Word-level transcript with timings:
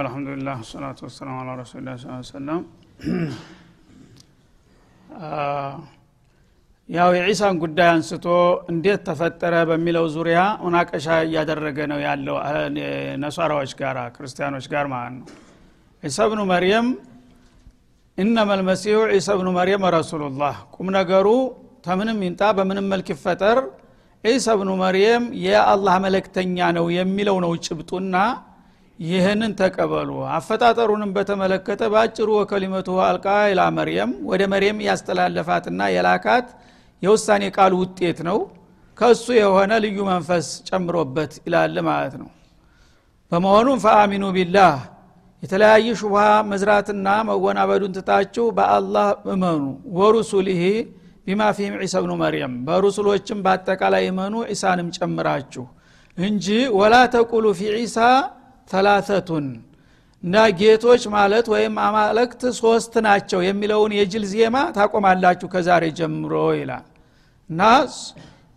አልሐምዱሊላህ 0.00 0.58
ሰላቱ 0.68 0.98
ወሰላም 1.06 1.36
አላ 1.40 1.50
ረሱላ 1.60 1.88
ሰለም 2.28 2.60
ያው 6.88 7.08
የዒሳን 7.16 7.56
ጉዳይ 7.62 7.88
አንስቶ 7.90 8.26
እንዴት 8.70 9.00
ተፈጠረ 9.08 9.54
በሚለው 9.70 10.06
ዙሪያ 10.14 10.38
ሙናቀሻ 10.62 11.06
እያደረገ 11.26 11.78
ነው 11.92 11.98
ያለው 12.04 12.36
ነሷራዎች 13.22 13.72
ጋር 13.80 13.98
ክርስቲያኖች 14.16 14.66
ጋር 14.72 14.86
ማለት 14.94 15.14
ነው። 15.18 15.26
ዒሳ 16.02 16.18
ብኑ 16.30 16.40
መርየም 16.52 16.86
እነመ 18.18 18.50
ልመሲሑ 18.60 18.98
ዒሳ 19.12 19.28
ብኑ 19.40 19.48
መርየም 19.58 19.84
ረሱሉላህ። 19.96 20.56
ቁም 20.76 20.88
ነገሩ 20.98 21.26
ተምንም 21.86 22.18
ይምጣ 22.26 22.42
በምንም 22.58 22.88
መልክ 22.92 23.08
ይፈጠር። 23.14 23.58
ዒሳ 24.24 24.48
ብኑ 24.60 24.70
መርየም 24.82 25.26
የአላህ 25.44 25.96
መለክተኛ 26.06 26.58
ነው 26.78 26.86
የሚለው 26.98 27.36
ነው 27.44 27.52
ጭብጡና 27.66 28.16
ይህንን 29.00 29.52
ተቀበሉ። 29.58 30.08
አፈጣጠሩንም 30.36 31.10
በተመለከተ 31.16 31.82
በአጭሩ 31.92 32.28
ወከሊመቱ 32.38 32.88
አልቃ 33.04 33.26
ኢላ 33.50 33.62
መርየም 33.76 34.10
ወደ 34.30 34.42
መርየም 34.52 34.78
ያስተላለፋትና 34.86 35.80
የላካት 35.94 36.48
የውሳኔ 37.02 37.44
ቃሉ 37.56 37.74
ውጤት 37.82 38.18
ነው። 38.28 38.38
ከእሱ 38.98 39.26
የሆነ 39.38 39.72
ልዩ 39.84 39.98
መንፈስ 40.10 40.46
ጨምሮበት 40.68 41.32
ይላል 41.46 41.76
ማለት 41.88 42.14
ነው። 42.22 42.28
በመሆኑም 43.32 43.78
ፈአሚኑ 43.84 44.24
ቢላህ 44.36 44.74
የተለያየ 45.42 45.92
ሹብሃ 46.00 46.22
መዝራትና 46.50 47.08
መወናበዱን 47.28 47.92
ትታችሁ 47.96 48.44
በአላህ 48.56 49.06
እመኑ። 49.34 49.62
ወሩሱሊህ 49.98 50.62
ቢማ 51.26 51.42
ፊህም 51.56 51.74
ዒሳ 51.82 51.94
ብኑ 52.04 52.12
መርየም 52.22 52.52
በሩሱሎችም 52.66 53.38
በአጠቃላይ 53.44 54.04
እመኑ 54.10 54.34
ዒሳንም 54.50 54.88
ጨምራችሁ 54.96 55.64
እንጂ 56.18 56.46
ወላ 56.78 56.94
ተቁሉ 57.14 57.46
ፊ 57.58 57.70
ዒሳ 57.76 57.96
ተላተቱን 58.70 59.46
እና 60.22 60.36
ጌቶች 60.58 61.02
ማለት 61.14 61.46
ወይም 61.52 61.74
አማለክት 61.84 62.42
ሶስት 62.58 62.94
ናቸው 63.06 63.40
የሚለውን 63.46 63.92
የጅል 63.98 64.24
ዜማ 64.32 64.56
ታቆማላችሁ 64.76 65.48
ከዛሬ 65.54 65.84
ጀምሮ 65.98 66.32
ይላል። 66.58 66.84
እና 67.50 67.62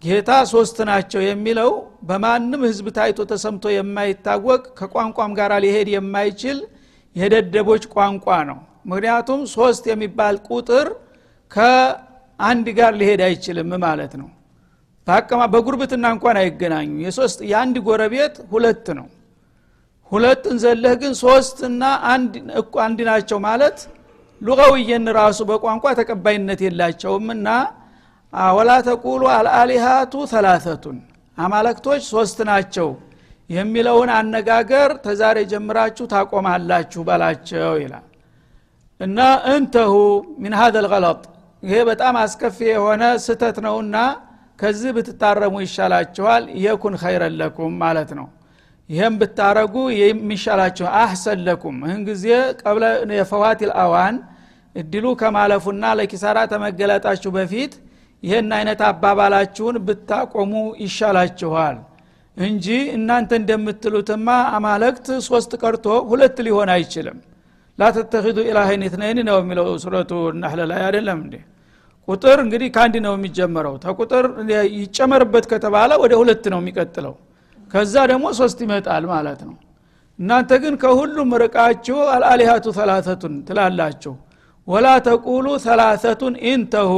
ጌታ 0.04 0.32
ሶስት 0.52 0.78
ናቸው 0.90 1.22
የሚለው 1.24 1.70
በማንም 2.08 2.62
ህዝብ 2.68 2.88
ታይቶ 2.98 3.20
ተሰምቶ 3.30 3.66
የማይታወቅ 3.74 4.64
ከቋንቋም 4.80 5.32
ጋር 5.40 5.52
ሊሄድ 5.66 5.90
የማይችል 5.94 6.58
የደደቦች 7.16 7.84
ቋንቋ 7.96 8.28
ነው። 8.50 8.60
ምክንያቱም 8.86 9.42
ሶስት 9.54 9.84
የሚባል 9.92 10.36
ቁጥር 10.50 10.88
ከአንድ 11.52 12.68
ጋር 12.80 12.94
ሊሄድ 13.02 13.22
አይችልም 13.28 13.72
ማለት 13.86 14.14
ነው። 14.22 14.30
በጉርብትና 15.54 16.06
እንኳን 16.16 16.38
አይገናኙ። 16.42 16.92
የሶስት 17.06 17.40
የአንድ 17.50 17.78
ጎረቤት 17.88 18.36
ሁለት 18.52 18.88
ነው 19.00 19.08
ሁለትን 20.12 20.56
ዘለህ 20.64 20.94
ግን 21.02 21.14
ሶስትና 21.22 21.84
አንድ 22.84 23.00
ናቸው 23.10 23.38
ማለት 23.48 23.78
ሉቀውየን 24.42 25.06
ራሱ 25.18 25.40
በቋንቋ 25.50 25.86
ተቀባይነት 26.00 26.62
የላቸውም 26.66 27.28
እና 27.36 27.48
ወላ 28.54 28.72
ተቁሉ 28.88 29.24
አልአሊሃቱ 29.36 30.14
ተላተቱን 30.32 30.98
አማለክቶች 31.38 32.02
ሶስት 32.14 32.38
ናቸው 32.50 32.90
የሚለውን 33.50 34.10
አነጋገር 34.18 34.90
ተዛሬ 35.06 35.38
ጀምራችሁ 35.52 36.06
ታቆማላችሁ 36.14 37.02
በላቸው 37.08 37.72
ይላል። 37.84 38.06
እና 39.00 39.20
እንተሁ 39.54 39.94
ሚን 40.42 40.54
ሀደ 40.60 40.76
ይሄ 41.64 41.76
በጣም 41.90 42.16
አስከፊ 42.22 42.58
የሆነ 42.70 43.04
ስተት 43.26 43.58
ነውና 43.66 43.98
ከዚህ 44.60 44.92
ብትታረሙ 44.98 45.56
ይሻላችኋል። 45.66 46.44
የኩን 46.64 46.96
ኸይረን 47.02 47.36
ማለት 47.78 48.12
ነው 48.20 48.28
ይህም 48.90 49.14
ብታረጉ 49.20 49.76
የሚሻላችሁ 50.00 50.86
አህሰን 51.00 51.40
ለኩም። 51.48 51.78
ይህን 51.86 52.02
ጊዜ 52.10 52.26
ቀብለ 52.62 52.84
የፈዋቲል 53.18 53.72
አዋን 53.84 54.16
እድሉ 54.76 55.06
ከማለፉና 55.22 55.84
ለኪሳራ 56.00 56.38
ተመገለጣችሁ 56.52 57.32
በፊት 57.38 57.74
ይህን 58.24 58.50
አይነት 58.58 58.82
አባባላችሁን 58.90 59.78
ብታቆሙ 59.88 60.54
ይሻላችኋል 60.84 61.78
እንጂ 62.38 62.68
እናንተ 62.96 63.32
እንደምትሉትማ 63.40 64.28
አማለክት 64.58 65.08
ሶስት 65.28 65.52
ቀርቶ 65.62 65.88
ሁለት 66.12 66.38
ሊሆን 66.48 66.70
አይችልም። 66.76 67.18
ላተተኪዱ 67.80 68.38
ኢላሀይን 68.50 68.84
ትነይን 68.94 69.20
ነው 69.30 69.38
የሚለው 69.42 69.68
ሱረቱ 69.84 70.12
ናህለ 70.42 70.62
ላይ 70.72 70.82
አይደለም 70.88 71.20
እንዴ? 71.26 71.36
ቁጥር 72.08 72.38
እንግዲህ 72.46 72.70
ከአንድ 72.76 72.96
ነው 73.06 73.14
የሚጀመረው። 73.18 73.76
ተቁጥር 73.84 74.26
ይጨመርበት 74.80 75.46
ከተባለ 75.52 75.92
ወደ 76.04 76.14
ሁለት 76.22 76.46
ነው 76.54 76.60
የሚቀጥለው 76.62 77.14
ከዛ 77.74 77.96
ደግሞ 78.12 78.26
ሶስት 78.40 78.60
ይመጣል 78.66 79.04
ማለት 79.12 79.40
ነው። 79.48 79.56
እናንተ 80.20 80.52
ግን 80.64 80.74
ከሁሉም 80.82 81.30
ርቃችሁ 81.44 81.98
አልአሊሃቱ 82.16 82.66
ተላተቱን 82.78 83.36
ትላላችሁ። 83.48 84.14
ወላ 84.68 84.88
ተቁሉ 85.08 85.46
ተላተቱን 85.64 86.36
ኢንተሁ 86.50 86.92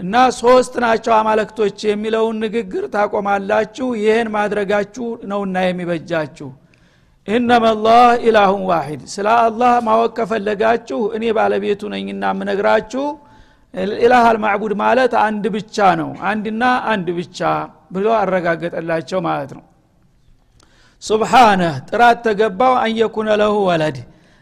እና 0.00 0.14
ሶስት 0.40 0.74
ናቸው 0.84 1.12
አማለክቶች 1.16 1.78
የሚለውን 1.88 2.36
ንግግር 2.44 2.84
ታቆማላችሁ። 2.92 3.86
ይህን 4.02 4.28
ማድረጋችሁ 4.36 5.06
ነውና 5.30 5.56
የሚበጃችሁ። 5.66 6.50
ኢነመላህ 7.28 8.04
ኢላሁን 8.26 8.62
ዋሂድ። 8.68 9.00
ስለ 9.14 9.26
አላህ 9.40 9.72
ማወቅ 9.86 10.12
ከፈለጋችሁ 10.18 11.00
እኔ 11.16 11.24
ባለቤቱ 11.38 11.82
ነኝና 11.94 12.24
የምነግራችሁ 12.32 13.06
ኢላህ 14.00 14.22
አልማዕቡድ 14.28 14.72
ማለት 14.82 15.12
አንድ 15.24 15.44
ብቻ 15.56 15.88
ነው። 16.00 16.10
አንድና 16.30 16.62
አንድ 16.92 17.08
ብቻ 17.18 17.40
ብሎ 17.92 18.06
አረጋገጠላቸው 18.20 19.20
ማለት 19.26 19.50
ነው 19.58 19.64
ሱብሓነህ 21.02 21.74
ጥራት 21.90 22.18
ተገባው 22.26 22.74
አንየኩነ 22.80 23.28
ለሁ 23.40 23.54
ወለድ። 23.68 23.98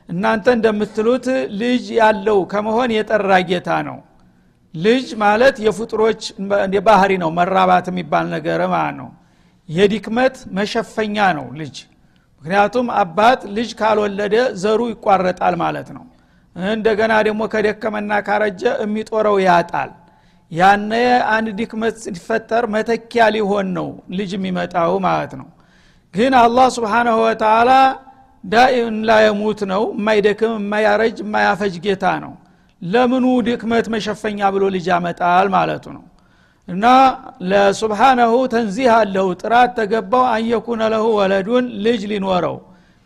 እናንተ 0.08 0.46
እንደምትሉት 0.56 1.26
ልጅ 1.60 1.84
ያለው 1.98 2.38
ከመሆን 2.52 2.90
የጠራ 2.96 3.30
ጌታ 3.50 3.70
ነው። 3.88 3.98
ልጅ 4.74 5.06
ማለት 5.22 5.56
የፍጡሮች 5.66 6.22
ባህሪ 6.88 7.12
ነው። 7.22 7.30
መራባት 7.38 7.86
የሚባል 7.90 8.26
ነገር 8.34 8.60
ማለት 8.74 8.96
ነው። 9.00 9.08
የዲክመት 9.68 10.36
መሸፈኛ 10.58 11.16
ነው 11.38 11.46
ልጅ። 11.60 11.76
ምክንያቱም 12.42 12.86
አባት 13.02 13.40
ልጅ 13.56 13.70
ካልወለደ 13.78 14.34
ዘሩ 14.62 14.80
ይቋረጣል 14.92 15.54
ማለት 15.62 15.88
ነው። 15.96 16.04
እንደገና 16.56 17.12
ደግሞ 17.26 17.42
ከደከመና 17.52 18.12
ካረጀ 18.26 18.62
የሚጦረው 18.84 19.36
ያጣል። 19.46 19.90
ያነ 20.52 20.92
አንድ 21.34 21.48
ድክመት 21.60 21.96
ሲፈጠር 22.04 22.64
መተኪያ 22.74 23.22
ሊሆን 23.36 23.68
ነው 23.78 23.88
ልጅ 24.18 24.30
የሚመጣው 24.36 24.92
ማለት 25.06 25.32
ነው 25.40 25.46
ግን 26.16 26.32
አላህ 26.40 26.66
ስብሓናሁ 26.76 27.16
ወተላ 27.24 27.70
ዳኢም 28.44 28.96
ላየሙት 29.08 29.60
ነው 29.70 29.82
የማይደክም 29.96 30.52
የማያረጅ 30.58 31.16
የማያፈጅ 31.22 31.74
ጌታ 31.86 32.04
ነው። 32.24 32.32
ለምኑ 32.82 33.26
ድክመት 33.46 33.86
መሸፈኛ 33.94 34.40
ብሎ 34.54 34.64
ልጅ 34.74 34.86
ያመጣል 34.92 35.46
ማለቱ 35.54 35.84
ነው። 35.96 36.04
እና 36.68 36.84
ለሱብሓነሁ 37.50 38.32
ተንዚህ 38.52 38.88
አለሁ 38.96 39.26
ጥራት 39.42 39.70
ተገባው። 39.78 40.24
አንየኩነ 40.34 40.82
ለሁ 40.94 41.04
ወለዱን 41.18 41.66
ልጅ 41.84 42.02
ሊኖረው 42.12 42.56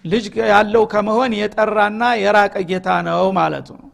ልጅ 0.04 0.24
ያለው 0.52 0.84
ከመሆን 0.92 1.32
የጠራና 1.40 2.02
የራቀ 2.22 2.54
ጌታ 2.70 2.88
ነው 3.08 3.24
ማለቱ 3.38 3.68
ነው። 3.80 3.88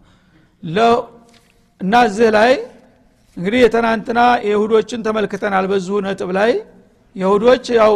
እና 1.80 1.94
እዚህ 2.08 2.28
ላይ 2.36 2.52
እንግዲህ 3.36 3.60
የትናንትና 3.62 4.20
የሁዶችን 4.48 5.00
ተመልክተናል 5.06 5.64
በዚሁ 5.72 5.96
ነጥብ 6.06 6.30
ላይ 6.38 6.52
የሁዶች 7.16 7.64
ያው 7.78 7.92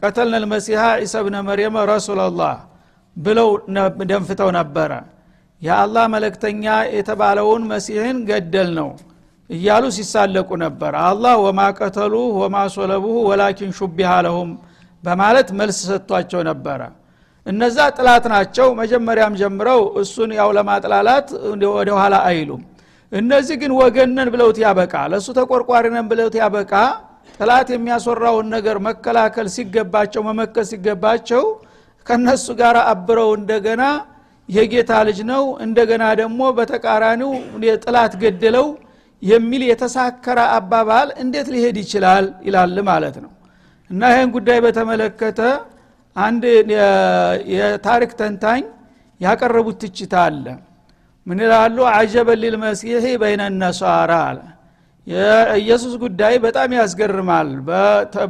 ቀተልነ 0.00 0.34
ልመሲሐ 0.42 0.82
ዒሳ 1.02 1.14
ብነ 1.26 1.36
መርየም 1.46 1.76
ረሱላላህ 1.92 2.54
ብለው 3.16 3.48
ደንፍተው 4.10 4.50
ነበረ። 4.58 4.90
የአላህ 5.62 6.04
መለክተኛ 6.14 6.64
የተባለውን 6.96 7.62
መሲህን 7.72 8.18
ገደል 8.28 8.70
ነው 8.78 8.88
እያሉ 9.50 9.84
ሲሳለቁ 9.96 10.50
ነበር። 10.64 10.92
አላህ 11.06 11.34
ወማ 11.44 11.60
ቀተሉ 11.78 12.14
ወማ 12.40 12.56
ሶለቡሁ 12.76 13.14
ወላኪን 13.28 13.70
ሹቢሃ 13.78 14.10
ለሁም 14.26 14.50
በማለት 15.04 15.48
መልስ 15.60 15.78
ሰጥቷቸው 15.90 16.42
ነበረ። 16.50 16.80
እነዛ 17.46 17.78
ጥላት 17.96 18.24
ናቸው። 18.32 18.68
መጀመሪያም 18.80 19.36
ጀምረው 19.40 19.80
እሱን 20.02 20.30
ያው 20.40 20.50
ለማጥላላት 20.58 21.28
ወደ 21.76 21.90
ኋላ 22.00 22.14
አይሉም። 22.28 22.60
እነዚህ 23.12 23.56
ግን 23.62 23.72
ወገነን 23.80 24.28
ብለውት 24.34 24.58
ያበቃ 24.64 24.94
ለእሱ 25.12 25.28
ተቆርቋሪነን 25.38 26.06
ብለውት 26.12 26.36
ያበቃ 26.42 26.72
ጥላት 27.36 27.68
የሚያስወራውን 27.72 28.46
ነገር 28.54 28.76
መከላከል 28.86 29.46
ሲገባቸው 29.54 30.22
መመከት 30.28 30.66
ሲገባቸው 30.70 31.44
ከነሱ 32.06 32.46
ጋር 32.60 32.76
አብረው 32.92 33.30
እንደገና 33.38 33.82
የጌታ 34.48 34.92
ልጅ 35.08 35.18
ነው። 35.30 35.44
እንደገና 35.64 36.04
ደግሞ 36.20 36.40
በተቃራኒው 36.56 37.30
ጥላት 37.84 38.14
ገደለው 38.22 38.66
የሚል 39.22 39.62
የተሳከረ 39.68 40.38
አባባል 40.56 41.08
እንዴት 41.22 41.48
ሊሄድ 41.54 41.76
ይችላል 41.82 42.26
ይላል 42.46 42.76
ማለት 42.88 43.16
ነው። 43.24 43.30
እና 43.90 44.02
ይህን 44.12 44.30
ጉዳይ 44.36 44.58
በተመለከተ 44.64 45.40
አንድ 46.16 46.42
የታሪክ 47.54 48.10
ተንታኝ 48.20 48.62
ያቀረቡት 49.20 49.76
ትችት 49.82 50.12
አለ። 50.22 50.44
ምን 51.26 51.38
ይላሉ? 51.44 51.76
አጀበን 51.92 52.38
ሊልመሲሕ 52.42 53.04
በይነ 53.22 53.42
ነሷራ 53.60 54.12
አለ 54.28 54.38
የኢየሱስ 55.06 55.94
ጉዳይ 56.02 56.34
በጣም 56.44 56.70
ያስገርማል። 56.78 57.48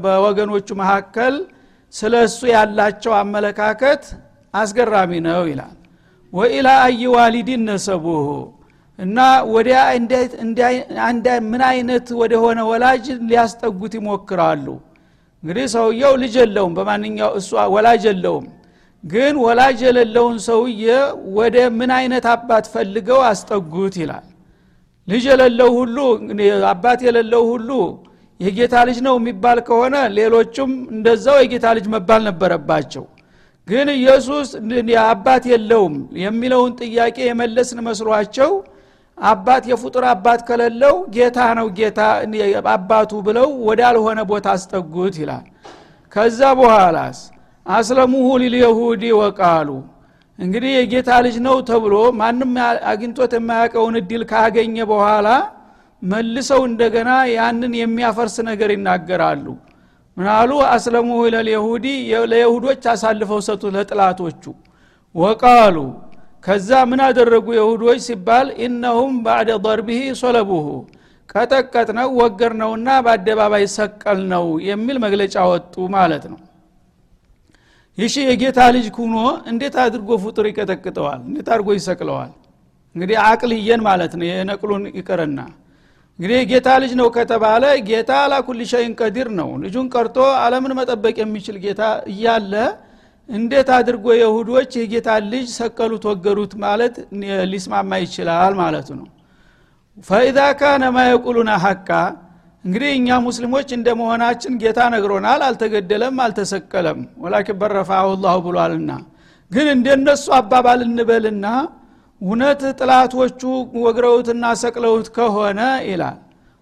በወገኖቹ 0.05 0.69
መካከል 0.83 1.35
ስለ 1.93 2.15
እሱ 2.29 2.41
ያላቸው 2.53 3.13
አመለካከት 3.19 4.03
አስገራሚ 4.55 5.13
ነው 5.27 5.43
ይላል። 5.51 5.77
ወኢላ 6.33 6.69
አይ 6.85 7.03
ዋሊድን 7.15 7.63
ነሰቡሁ 7.69 8.27
እና 8.99 9.19
ወዲያ 9.55 9.79
ምን 11.51 11.63
አይነት 11.71 12.07
ወደሆነ 12.21 12.59
ወላጅ 12.71 13.05
ሊያስጠጉት 13.31 13.93
ይሞክራሉ? 13.99 14.67
እንግዲህ 15.43 15.67
ሰውየው 15.75 16.15
ልጅ 16.23 16.35
የለውም። 16.41 16.73
በማንኛው 16.79 17.31
እሱ 17.39 17.51
ወላጅ 17.75 18.03
የለውም። 18.11 18.47
ግን 19.05 19.35
ወላጅ 19.45 19.79
የሌለውን 19.87 20.37
ሰውዬ 20.47 20.85
ወደ 21.39 21.57
ምን 21.79 21.91
አይነት 21.99 22.27
አባት 22.35 22.67
ፈልገው 22.75 23.21
አስጠጉት 23.31 23.95
ይላል 24.03 24.27
ልጅ 25.09 25.25
የሌለው 25.31 25.71
ሁሉ 25.79 25.97
አባት 26.71 27.01
የሌለው 27.07 27.43
ሁሉ 27.53 27.71
የጌታ 28.41 28.75
ልጅ 28.89 28.99
ነው 29.07 29.15
የሚባል 29.19 29.59
ከሆነ 29.67 29.97
ሌሎቹም 30.17 30.71
እንደዛው 30.95 31.37
የጌታ 31.43 31.67
ልጅ 31.77 31.87
መባል 31.95 32.23
ነበረባቸው። 32.29 33.05
ግን 33.69 33.89
ኢየሱስ 33.97 34.49
አባት 35.07 35.45
የለውም 35.53 35.95
የሚለውን 36.23 36.73
ጥያቄ 36.81 37.17
የመለስን 37.27 37.81
መስሏቸው 37.89 38.51
አባት 39.19 39.65
የፍጡር 39.71 40.05
አባት 40.13 40.41
ከሌለው 40.49 40.95
ጌታ 41.17 41.39
ነው 41.59 41.67
ጌታ 41.79 42.01
አባቱ 42.73 43.21
ብለው 43.27 43.49
ወዳልሆነ 43.69 44.21
ቦታ 44.31 44.47
አስጠጉት 44.57 45.17
ይላል። 45.23 45.45
ከዛ 46.13 46.41
በኋላስ 46.59 47.19
አስለሙሁ 47.67 48.29
ሊልየሁዲ 48.43 49.05
ወቃሉ 49.21 49.69
እንግዲህ 50.39 50.71
የጌታ 50.75 51.11
ልጅ 51.25 51.37
ነው 51.47 51.57
ተብሎ 51.69 51.95
ማንም 52.21 52.53
አግኝቶት 52.91 53.33
የማያውቀውን 53.37 53.97
እድል 54.01 54.23
ካገኘ 54.31 54.77
በኋላ 54.93 55.29
መልሰው 56.03 56.63
እንደገና 56.69 57.11
ያንን 57.33 57.75
የሚያፈርስ 57.81 58.37
ነገር 58.49 58.71
ይናገራሉ። 58.75 59.47
ምናሉ 60.17 60.51
አስለሙሁ 60.73 61.21
ለልየሁዲ 61.35 61.87
ለየሁዶች 62.33 62.83
አሳልፈው 62.93 63.41
ሰጡት 63.47 63.73
ለጥላቶቹ። 63.77 64.45
ወቃሉ 65.15 65.77
ከዛ 66.45 66.71
ምን 66.91 67.01
አደረጉ 67.07 67.47
የሁዶች 67.57 68.01
ሲባል 68.07 68.49
ኢነሁም 68.67 69.13
ባዕደ 69.25 69.51
ضርቢህ 69.67 70.03
ሶለቡሁ 70.23 70.67
ቀጠቀጥ 71.29 71.89
ነው 71.99 72.09
ወገር 72.21 72.53
ነውና 72.61 72.89
በአደባባይ 73.05 73.65
ሰቀል 73.77 74.19
ነው 74.33 74.47
የሚል 74.69 74.97
መግለጫ 75.05 75.37
ወጡ 75.53 75.75
ማለት 75.95 76.25
ነው 76.33 76.41
ይሺ 77.99 78.15
የጌታ 78.25 78.61
ልጅ 78.75 78.87
ኩኖ 78.97 79.15
እንዴት 79.51 79.75
አድርጎ 79.83 80.11
ፍጡር 80.23 80.45
ይቀጠቅጠዋል? 80.51 81.21
እንዴት 81.29 81.49
አድርጎ 81.53 81.69
ይሰቅለዋል? 81.79 82.31
እንግዲህ 82.95 83.17
አቅልየን 83.27 83.81
ማለት 83.89 84.13
ነው። 84.19 84.27
የነቅሉን 84.31 84.85
ይቅርና። 84.99 85.41
እንግዲህ 86.19 86.41
ጌታ 86.51 86.69
ልጅ 86.83 86.93
ነው 87.01 87.09
ከተባለ 87.17 87.63
ጌታ 87.89 88.11
አላኩል 88.25 88.59
ሸይን 88.73 88.93
ቀዲር 89.01 89.29
ነው። 89.39 89.49
ልጁን 89.63 89.87
ቀርቶ 89.95 90.17
አለምን 90.43 90.73
መጠበቅ 90.79 91.17
የሚችል 91.23 91.57
ጌታ 91.65 91.83
እያለ 92.13 92.55
እንዴት 93.29 93.69
አድርጎ 93.77 94.07
የሁዶች 94.21 94.73
የጌታ 94.81 95.09
ልጅ 95.33 95.47
ሰቀሉት 95.59 96.05
ወገሩት 96.11 96.53
ማለት 96.65 96.95
ሊስማማ 97.53 97.93
ይችላል 98.05 98.55
ማለቱ 98.61 98.89
ነው። 99.01 99.09
ፈኢዛ 100.09 100.39
ካነ 100.61 100.85
ማ 100.95 101.01
የቁሉና 101.07 101.53
ሐቃ 101.65 101.89
እንግዲህ 102.65 102.91
እኛ 102.97 103.09
ሙስሊሞች 103.25 103.69
እንደ 103.77 103.89
መሆናችን 104.01 104.53
ጌታ 104.63 104.81
ነግሮናል 104.95 105.41
አልተገደለም 105.47 106.17
አልተሰቀለም። 106.25 106.99
ወላኪን 107.23 107.57
በረፋሁ 107.63 108.09
ላሁ 108.25 108.37
ብሏልና። 108.47 108.91
ግን 109.51 109.67
እንደነሱ 109.75 110.27
አባባል 110.37 110.81
እንበልና 110.87 111.47
እውነት 112.21 112.61
ጥላቶቹ 112.79 113.41
ወግረውትና 113.85 114.45
ሰቅለውት 114.63 115.09
ከሆነ 115.17 115.61
ይላል። 115.89 116.19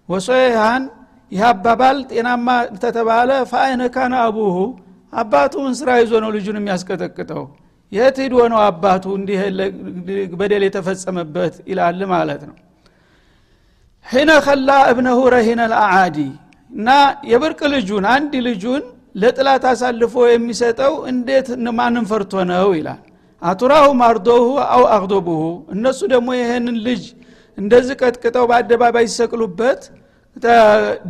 ወሶይሃን 0.09 0.83
ይህ 1.31 1.43
አባባል 1.51 1.97
ጤናማ 2.09 2.47
ተተባለ። 2.81 3.29
ፈአይነ 3.51 3.81
ካነ 3.95 4.13
አቡሁ 4.25 4.57
አባቱ 5.13 5.53
ስራ 5.79 5.89
ይዞ 6.01 6.11
ነው 6.23 6.29
ልጁን 6.35 6.57
የሚያስቀጠቅጠው? 6.59 7.43
የት 7.91 8.17
ሂዶ 8.23 8.35
ነው 8.51 8.59
አባቱ 8.67 9.05
እንዲህ 9.19 9.39
በደል 10.39 10.63
የተፈጸመበት? 10.67 11.53
ይላል 11.69 12.01
ማለት 12.13 12.43
ነው 12.49 12.55
ሒነ 14.05 14.31
ከላ 14.45 14.69
እብነሁ 14.91 15.19
ረሂነ 15.35 15.61
ልአዓዲ 15.73 16.17
እና 16.71 16.89
የብርቅ 17.31 17.61
ልጁን 17.73 18.05
አንድ 18.13 18.33
ልጁን 18.47 18.83
ለጥላት 19.21 19.63
አሳልፎ 19.71 20.15
የሚሰጠው 20.31 20.93
እንዴት 21.11 21.47
ማንም 21.79 22.05
ፈርቶ 22.11 22.33
ነው 22.51 22.69
ይላል? 22.77 22.99
አቱራሁ 23.41 23.85
ማርዶሁ 24.01 24.43
አው 24.67 24.83
አቅዶቡሁ 24.95 25.41
እነሱ 25.75 25.99
ደግሞ 26.13 26.27
ይህንን 26.39 26.77
ልጅ 26.87 27.03
እንደዚህ 27.57 27.95
ቀጥቅጠው 28.01 28.45
በአደባባይ 28.49 29.05
ሲሰቅሉበት 29.11 29.81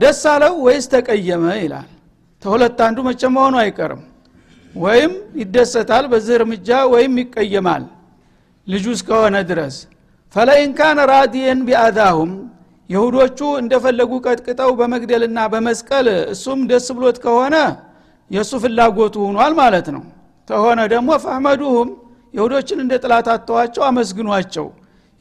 ደስ 0.01 0.21
አለው 0.33 0.53
ወይስ 0.65 0.85
ተቀየመ 0.93 1.45
ይላል? 1.63 1.89
ተሁለት 2.43 2.79
አንዱ 2.85 2.97
መቼ 3.07 3.21
መሆኑ 3.35 3.55
አይቀርም። 3.63 4.03
ወይም 4.75 5.11
ይደሰታል 5.41 6.05
በዚህ 6.11 6.33
እርምጃ 6.39 6.69
ወይም 6.93 7.13
ይቀየማል 7.21 7.83
ልጁ 8.67 8.85
እስከሆነ 8.97 9.35
ድረስ። 9.49 9.75
ፈለኢን 10.35 10.71
ካነ 10.79 10.99
ራዲየን 11.13 11.59
ቢአዛሁም 11.67 12.31
የሁዶቹ 12.91 13.39
እንደፈለጉ 13.61 14.11
ቀጥቅጠው 14.25 14.71
በመግደልና 14.79 15.39
በመስቀል 15.53 16.07
እሱም 16.33 16.59
ደስ 16.71 16.87
ብሎት 16.97 17.17
ከሆነ 17.25 17.55
የእሱ 18.31 18.51
ፍላጎቱ 18.63 19.15
ሆኗል 19.25 19.53
ማለት 19.59 19.87
ነው። 19.95 20.03
ተሆነ 20.47 20.79
ደግሞ 20.93 21.09
ፈህመዱሁም 21.23 21.89
የሁዶችን 22.33 22.79
እንደ 22.83 22.93
ጥላት 23.03 23.27
አተዋቸው 23.33 23.83
አመስግኗቸው። 23.87 24.67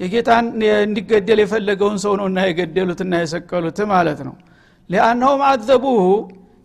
የጌታን 0.01 0.47
እንዲገደል 0.81 1.41
የፈለገውን 1.43 1.99
ሰው 2.05 2.13
ነው 2.21 2.27
እና 2.31 2.41
የገደሉትና 2.49 3.15
የሰቀሉት 3.23 3.79
ማለት 3.93 4.21
ነው። 4.29 4.35
ሊአነሁም 4.91 5.43
አዘቡሁ 5.51 6.03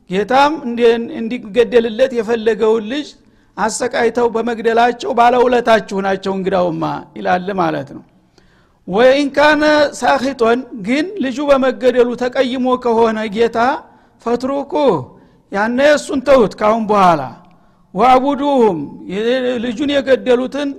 ጌታም 0.10 0.54
እንዲገደልለት 1.20 2.12
የፈለገውን 2.20 2.86
ልጅ 2.94 3.08
አሰቃይተው 3.58 4.28
በመግደላቸው 4.36 5.12
ባለውለታችሁ 5.20 5.98
ናቸው 6.08 6.34
እንግዳውማ 6.38 6.86
ይላል 7.18 7.48
ማለት 7.62 7.90
ነው 7.96 8.04
ወኢን 8.88 9.30
ካነ 9.36 9.64
ሳኺጦን 10.00 10.60
ግን 10.88 11.06
ልጁ 11.24 11.38
በመገደሉ 11.50 12.10
ተቀይሞ 12.24 12.66
ከሆነ 12.84 13.18
ጌታ 13.36 13.58
ፈትሩኩ 14.26 14.74
ያነ 15.52 15.80
እሱን 15.96 16.20
ተውት 16.28 16.54
ካሁን 16.60 16.84
በኋላ። 16.92 17.22
ዋዕቡዱሁም 17.94 18.78
ልጁን 19.66 19.90
የገደሉትን 19.96 20.70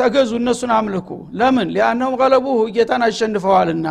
ተገዙ 0.00 0.30
እነሱን 0.40 0.70
አምልኩ። 0.78 1.08
ለምን? 1.38 1.68
ሊአነሁም 1.74 2.14
ቀለቡሁ 2.20 2.56
ጌታን 2.76 3.02
አሸንፈዋልና። 3.06 3.86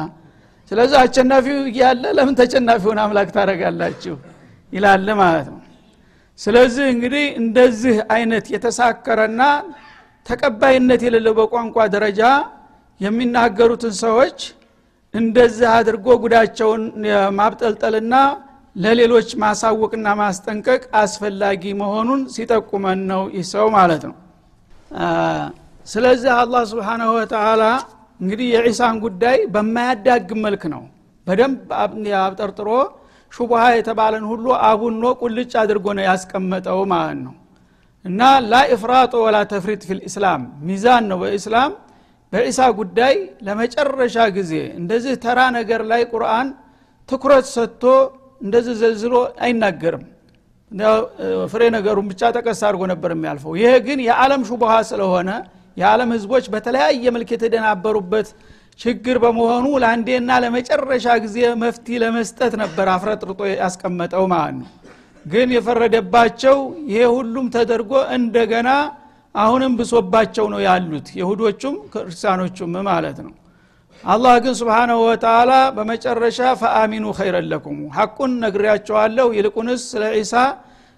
ስለዚህ 0.71 0.97
አሸናፊው 1.01 1.59
ያለ 1.79 2.03
ለምን 2.17 2.35
ተሸናፊውን 2.39 2.99
አምላክ 3.03 3.29
ታደረጋላችሁ 3.35 4.15
ይላል 4.73 5.07
ማለት 5.21 5.47
ነው። 5.53 5.61
ስለዚህ 6.39 6.85
እንግዲህ 6.93 7.25
እንደዚህ 7.41 7.97
አይነት 8.15 8.45
የተሳከረና 8.53 9.41
ተቀባይነት 10.25 11.01
የሌለው 11.07 11.33
በቋንቋ 11.39 11.77
ደረጃ 11.95 12.21
የሚናገሩትን 13.01 13.93
ሰዎች 14.03 14.37
እንደዚህ 15.13 15.67
አድርጎ 15.75 16.07
ጉዳቸውን 16.23 16.83
ማብጠልጠልና 17.37 18.15
ለሌሎች 18.75 19.29
ማሳወቅና 19.41 20.07
ማስጠንቀቅ 20.21 20.81
አስፈላጊ 21.01 21.63
መሆኑን 21.81 22.21
ሲጠቁመን 22.33 22.99
ነው 23.11 23.21
ይህ 23.35 23.45
ሰው 23.53 23.67
ማለት 23.77 24.03
ነው። 24.09 24.15
ስለዚህ 25.85 26.31
አላህ 26.41 26.63
ስብሓናሁ 26.71 27.09
ወተላ 27.17 27.63
እንግዲህ 28.19 28.47
የዒሳን 28.53 28.97
ጉዳይ 29.05 29.37
በማያዳግም 29.53 30.41
መልክ 30.45 30.63
ነው። 30.73 30.83
በደንብ 31.27 31.71
አብጠርጥሮ 32.21 32.69
ሹቡሃ 33.31 33.63
የተባለን 33.77 34.25
ሁሉ 34.31 34.45
አቡኖ 34.67 35.05
ቁልጭ 35.21 35.51
አድርጎ 35.61 35.85
ነው 35.97 36.03
ያስቀመጠው 36.09 36.79
ማለት 36.93 37.19
ነው። 37.25 37.33
እና 38.05 38.21
ላ 38.51 38.55
ኢፍራጦ 38.75 39.13
ወላ 39.25 39.37
ተፍሪጥ 39.51 39.81
ፊልእስላም 39.89 40.41
ሚዛን 40.67 41.03
ነው 41.11 41.17
በእስላም 41.23 41.71
በዒሳ 42.35 42.61
ጉዳይ 42.77 43.13
ለመጨረሻ 43.47 44.15
ጊዜ 44.37 44.53
እንደዚህ 44.79 45.13
ተራ 45.23 45.39
ነገር 45.57 45.81
ላይ 45.91 46.01
ቁርአን 46.11 46.47
ትኩረት 47.09 47.45
ሰጥቶ 47.53 47.83
እንደዚህ 48.41 48.73
ዘልዝሎ 48.81 49.13
አይናገርም። 49.45 50.03
ፍሬ 51.51 51.61
ነገሩን 51.75 52.07
ብቻ 52.11 52.21
ጠቀስ 52.35 52.61
አድርጎ 52.67 52.81
ነበር 52.91 53.11
የሚያልፈው። 53.15 53.53
ይሄ 53.61 53.71
ግን 53.85 53.99
የዓለም 54.07 54.41
ሹቡሃ 54.49 54.73
ስለሆነ 54.89 55.29
የዓለም 55.77 56.09
ህዝቦች 56.15 56.45
በተለያየ 56.53 57.05
መልክ 57.15 57.29
የተደናበሩበት 57.35 58.27
ችግር 58.79 59.17
በመሆኑ 59.23 59.65
ለአንዴና 59.83 60.31
ለመጨረሻ 60.43 61.07
ጊዜ 61.25 61.37
መፍትሄ 61.63 62.01
ለመስጠት 62.03 62.53
ነበር 62.63 62.89
አፍረጥርጦ 62.95 63.41
ያስቀመጠው 63.53 64.25
ማለት 64.33 64.57
ነው። 64.59 64.69
ግን 65.25 65.49
የፈረደባቸው 65.57 66.57
ይሄ 66.89 67.01
ሁሉም 67.15 67.47
ተደርጎ 67.55 67.93
እንደገና 68.17 68.69
አሁንም 69.35 69.73
ብሶባቸው 69.79 70.45
ነው 70.53 70.61
ያሉት። 70.65 71.07
የሁዶቹም 71.19 71.75
ክርስቲያኖቹም 71.93 72.73
ማለት 72.87 73.17
ነው። 73.25 73.33
አላህ 74.03 74.33
ግን 74.43 74.53
ስብሓናሁ 74.59 74.97
ወተላ 75.05 75.51
በመጨረሻ 75.75 76.39
ፈአሚኑ 76.61 77.05
ኸይረን 77.17 77.47
ለኩም 77.51 77.77
ሐቁን 77.95 78.31
ነግሬያቸዋለሁ። 78.43 79.27
ይልቁንስ 79.37 79.83
ስለ 79.91 80.03
ዒሳ 80.17 80.33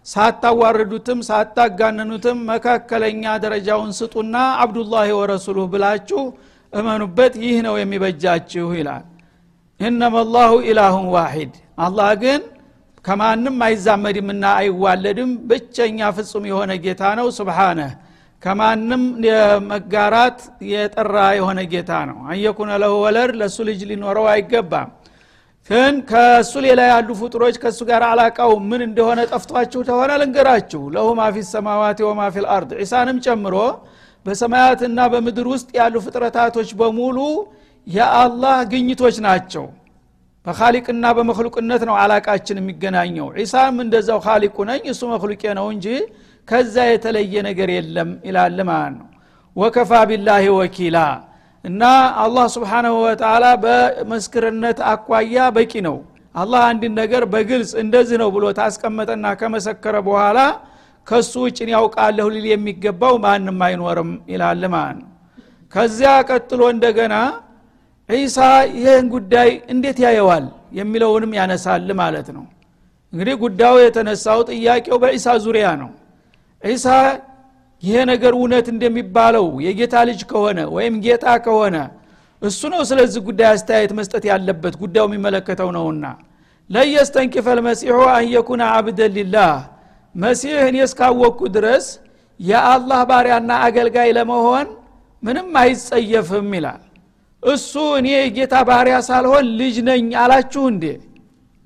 ሳታዋርዱትም 0.05 1.19
ሳታጋነኑትም 1.27 2.37
መካከለኛ 2.49 3.23
ደረጃውን 3.43 3.91
ስጡና 3.97 4.35
አብዱላህ 4.63 5.07
ወረሱሉህ 5.19 5.67
ብላችሁ 5.73 6.21
እመኑበት 6.73 7.33
ይህ 7.43 7.57
ነው 7.65 7.75
የሚበጃችሁ 7.79 8.67
ይላል። 8.77 9.05
እነማ 9.79 10.15
ላሁ 10.33 10.53
ኢላሁን 10.67 11.07
ዋሂድ። 11.15 11.53
አላህ 11.79 12.09
ግን 12.21 12.41
ከማንም 13.05 13.57
አይዛመድምና 13.65 14.43
አይዋለድም። 14.59 15.31
ብቸኛ 15.49 16.09
ፍጹም 16.15 16.45
የሆነ 16.49 16.71
ጌታ 16.85 17.03
ነው። 17.19 17.27
ስብሓነህ 17.37 17.91
ከማንም 18.43 19.03
መጋራት 19.69 20.39
የጠራ 20.71 21.15
የሆነ 21.37 21.59
ጌታ 21.71 21.91
ነው። 22.09 22.17
አንየኩነ 22.31 22.71
ለሁ 22.83 22.93
ወለድ 23.03 23.31
ለእሱ 23.39 23.57
ልጅ 23.69 23.79
ሊኖረው 23.89 24.25
አይገባም። 24.33 24.89
ግን 25.69 25.95
ከእሱ 26.09 26.53
ሌላ 26.65 26.81
ያሉ 26.91 27.09
ፍጡሮች 27.21 27.55
ከእሱ 27.63 27.79
ጋር 27.89 28.03
አላቃው 28.09 28.51
ምን 28.69 28.81
እንደሆነ 28.85 29.19
ጠፍቷችሁ 29.31 29.79
ተሆነ 29.89 30.11
ልንገራችሁ። 30.21 30.81
ለሁ 30.95 31.07
ማፊ 31.19 31.35
ሰማዋት 31.49 31.99
ወማ 32.07 32.21
ፊ 32.33 32.43
ልአርድ። 32.45 32.71
ዒሳንም 32.81 33.17
ጨምሮ 33.25 33.55
በሰማያትና 34.25 34.99
በምድር 35.11 35.47
ውስጥ 35.53 35.69
ያሉ 35.79 35.95
ፍጥረታቶች 36.05 36.69
በሙሉ 36.79 37.17
የአላህ 37.87 38.57
ግኝቶች 38.71 39.17
ናቸው። 39.27 39.65
በካሊቅና 40.45 41.05
በመክሉቅነት 41.17 41.81
ነው 41.89 41.95
አላቃችን 42.01 42.59
የሚገናኘው። 42.59 43.27
ዒሳም 43.37 43.75
እንደዛው 43.83 44.19
ካሊቁ 44.25 44.57
ነኝ 44.69 44.81
እሱ 44.93 45.01
መክሉቄ 45.13 45.43
ነው 45.59 45.67
እንጂ 45.73 45.87
ከዛ 46.47 46.75
የተለየ 46.87 47.33
ነገር 47.47 47.69
የለም 47.75 48.09
ይላል 48.27 48.59
ማለት 48.69 48.93
ነው። 48.99 49.07
ወከፋ 49.55 49.91
ቢላሂ 50.09 50.45
ወኪላ 50.59 50.97
እና 51.65 51.83
አላህ 52.23 52.45
ስብሓናሁ 52.55 52.95
ወተላ 53.05 53.45
በመስክርነት 53.63 54.79
አኳያ 54.91 55.45
በቂ 55.55 55.73
ነው። 55.87 55.97
አላህ 56.35 56.61
አንድን 56.69 56.93
ነገር 57.01 57.23
በግልጽ 57.31 57.71
እንደዚህ 57.83 58.17
ነው 58.21 58.29
ብሎ 58.35 58.45
ታስቀመጠና 58.59 59.25
ከመሰከረ 59.39 59.95
በኋላ 60.07 60.39
ከሱ 61.07 61.33
ውጭን 61.45 61.69
ያውቃለሁ 61.73 62.25
ሊል 62.33 62.45
የሚገባው 62.51 63.15
ማንም 63.25 63.59
አይኖርም 63.67 64.11
ይላል 64.31 64.63
ማለት 64.75 64.97
ነው። 65.01 65.09
ከዚያ 65.73 66.11
ቀጥሎ 66.29 66.61
እንደገና 66.73 67.15
ዒሳ 68.09 68.37
ይህን 68.77 69.07
ጉዳይ 69.15 69.49
እንዴት 69.73 69.97
ያየዋል 70.05 70.45
የሚለውንም 70.77 71.31
ያነሳል 71.39 71.89
ማለት 72.01 72.27
ነው። 72.37 72.45
እንግዲህ 73.13 73.35
ጉዳዩ 73.43 73.75
የተነሳው 73.83 74.39
ጥያቄው 74.51 74.97
በዒሳ 75.03 75.27
ዙሪያ 75.45 75.67
ነው 75.81 75.89
ዒሳ 76.67 76.87
ይሄ 77.83 77.97
ነገር 78.11 78.33
እውነት 78.37 78.67
እንደሚባለው 78.73 79.47
የጌታ 79.65 79.95
ልጅ 80.09 80.21
ከሆነ 80.29 80.59
ወይም 80.75 80.95
ጌታ 81.05 81.25
ከሆነ 81.45 81.75
እሱ 82.41 82.61
ነው 82.73 82.81
ስለዚህ 82.89 83.21
ጉዳይ 83.27 83.47
አስተያየት 83.51 83.91
መስጠት 83.99 84.23
ያለበት 84.29 84.73
ጉዳዩ 84.81 85.03
የሚመለከተው 85.07 85.69
ነውና። 85.77 86.05
ለየስተንኪፈ 86.69 87.47
ልመሲሑ 87.57 87.97
አንየኩነ 88.15 88.61
አብደን 88.75 89.13
ሊላህ። 89.17 89.53
መሲህ 90.15 90.55
እኔ 90.67 90.77
እስካወቅኩ 90.85 91.39
ድረስ 91.55 91.85
የአላህ 92.39 93.01
ባሪያና 93.09 93.51
አገልጋይ 93.65 94.09
ለመሆን 94.17 94.67
ምንም 95.23 95.49
አይጸየፍም 95.61 96.49
ይላል። 96.57 96.81
እሱ 97.43 97.71
እኔ 97.99 98.07
የጌታ 98.15 98.55
ባሪያ 98.69 98.97
ሳልሆን 99.07 99.45
ልጅ 99.59 99.75
ነኝ 99.89 100.07
አላችሁ 100.21 100.63
እንዴ? 100.73 100.85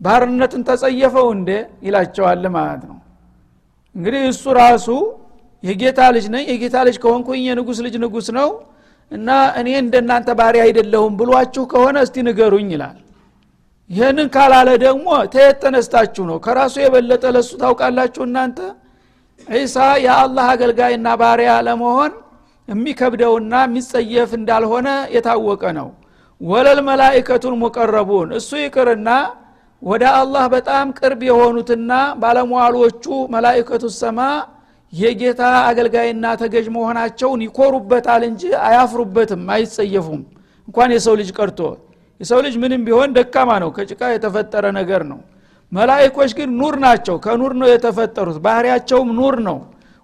ባርነትን 0.01 0.61
ተጸየፈው 0.69 1.27
እንዴ? 1.35 1.49
ይላቸዋል 1.85 2.43
ማለት 2.55 2.83
ነው 2.89 2.97
እንግዲህ 3.95 4.21
እሱ 4.31 4.43
ራሱ 4.59 4.87
የጌታ 5.63 6.01
ልጅ 6.15 6.25
ነኝ 6.33 6.43
የጌታ 6.51 6.77
ልጅ 6.87 6.97
ከሆንኩኝ 7.03 7.41
የንጉስ 7.47 7.79
ልጅ 7.85 7.95
ንጉስ 8.03 8.27
ነው 8.37 8.49
እና 9.11 9.29
እኔ 9.59 9.69
እንደናንተ 9.81 10.29
ባሪያ 10.39 10.61
አይደለሁም 10.67 11.13
ብሏችሁ 11.19 11.63
ከሆነ 11.71 11.97
እስቲ 12.05 12.17
ንገሩኝ 12.27 12.69
ይላል። 12.75 12.97
ይህንን 13.89 14.27
ካላለ 14.35 14.69
ደግሞ 14.83 15.07
ተየት 15.33 15.57
ተነስታችሁ 15.63 16.23
ነው። 16.29 16.37
ከራሱ 16.45 16.75
የበለጠ 16.83 17.23
ለሱ 17.35 17.49
ታውቃላችሁ 17.61 18.23
እናንተ? 18.27 18.59
ዒሳ 19.55 19.75
የአላህ 20.05 20.45
አገልጋይና 20.53 21.07
ባሪያ 21.21 21.51
ለመሆን 21.67 22.11
የሚከብደውና 22.67 23.53
የሚጸየፍ 23.65 24.31
እንዳልሆነ 24.39 24.87
የታወቀ 25.15 25.63
ነው። 25.79 25.87
ወለል 26.41 26.79
መላይከቱን 26.87 27.55
ሙቀረቡን 27.63 28.29
እሱ 28.39 28.49
ይቅርና 28.63 29.09
ወደ 29.81 30.03
አላህ 30.15 30.43
በጣም 30.53 30.87
ቅርብ 30.97 31.21
የሆኑትና 31.27 31.91
ባለሟሎቹ 32.21 33.03
መላይከቱ 33.33 33.85
ሰማ 33.95 34.19
የጌታ 34.93 35.41
አገልጋይና 35.67 36.25
ተገዥ 36.41 36.67
መሆናቸውን 36.75 37.41
ይኮሩበታል 37.45 38.23
እንጂ 38.29 38.43
አያፍሩበትም 38.67 39.43
አይጸየፉም። 39.55 40.21
እንኳን 40.67 40.89
የሰው 40.95 41.15
ልጅ 41.21 41.29
ቀርቶ 41.37 41.59
የሰው 42.21 42.39
ልጅ 42.45 42.55
ምንም 42.63 42.81
ቢሆን 42.87 43.13
ደካማ 43.17 43.51
ነው 43.63 43.69
ከጭቃ 43.77 44.01
የተፈጠረ 44.13 44.65
ነገር 44.79 45.03
ነው። 45.11 45.19
መላይኮች 45.71 46.31
ግን 46.39 46.49
ኑር 46.59 46.75
ናቸው 46.85 47.15
ከኑር 47.25 47.53
ነው 47.61 47.67
የተፈጠሩት። 47.71 48.39
ባህሪያቸውም 48.45 49.09
ኑር 49.19 49.35
ነው። 49.47 49.57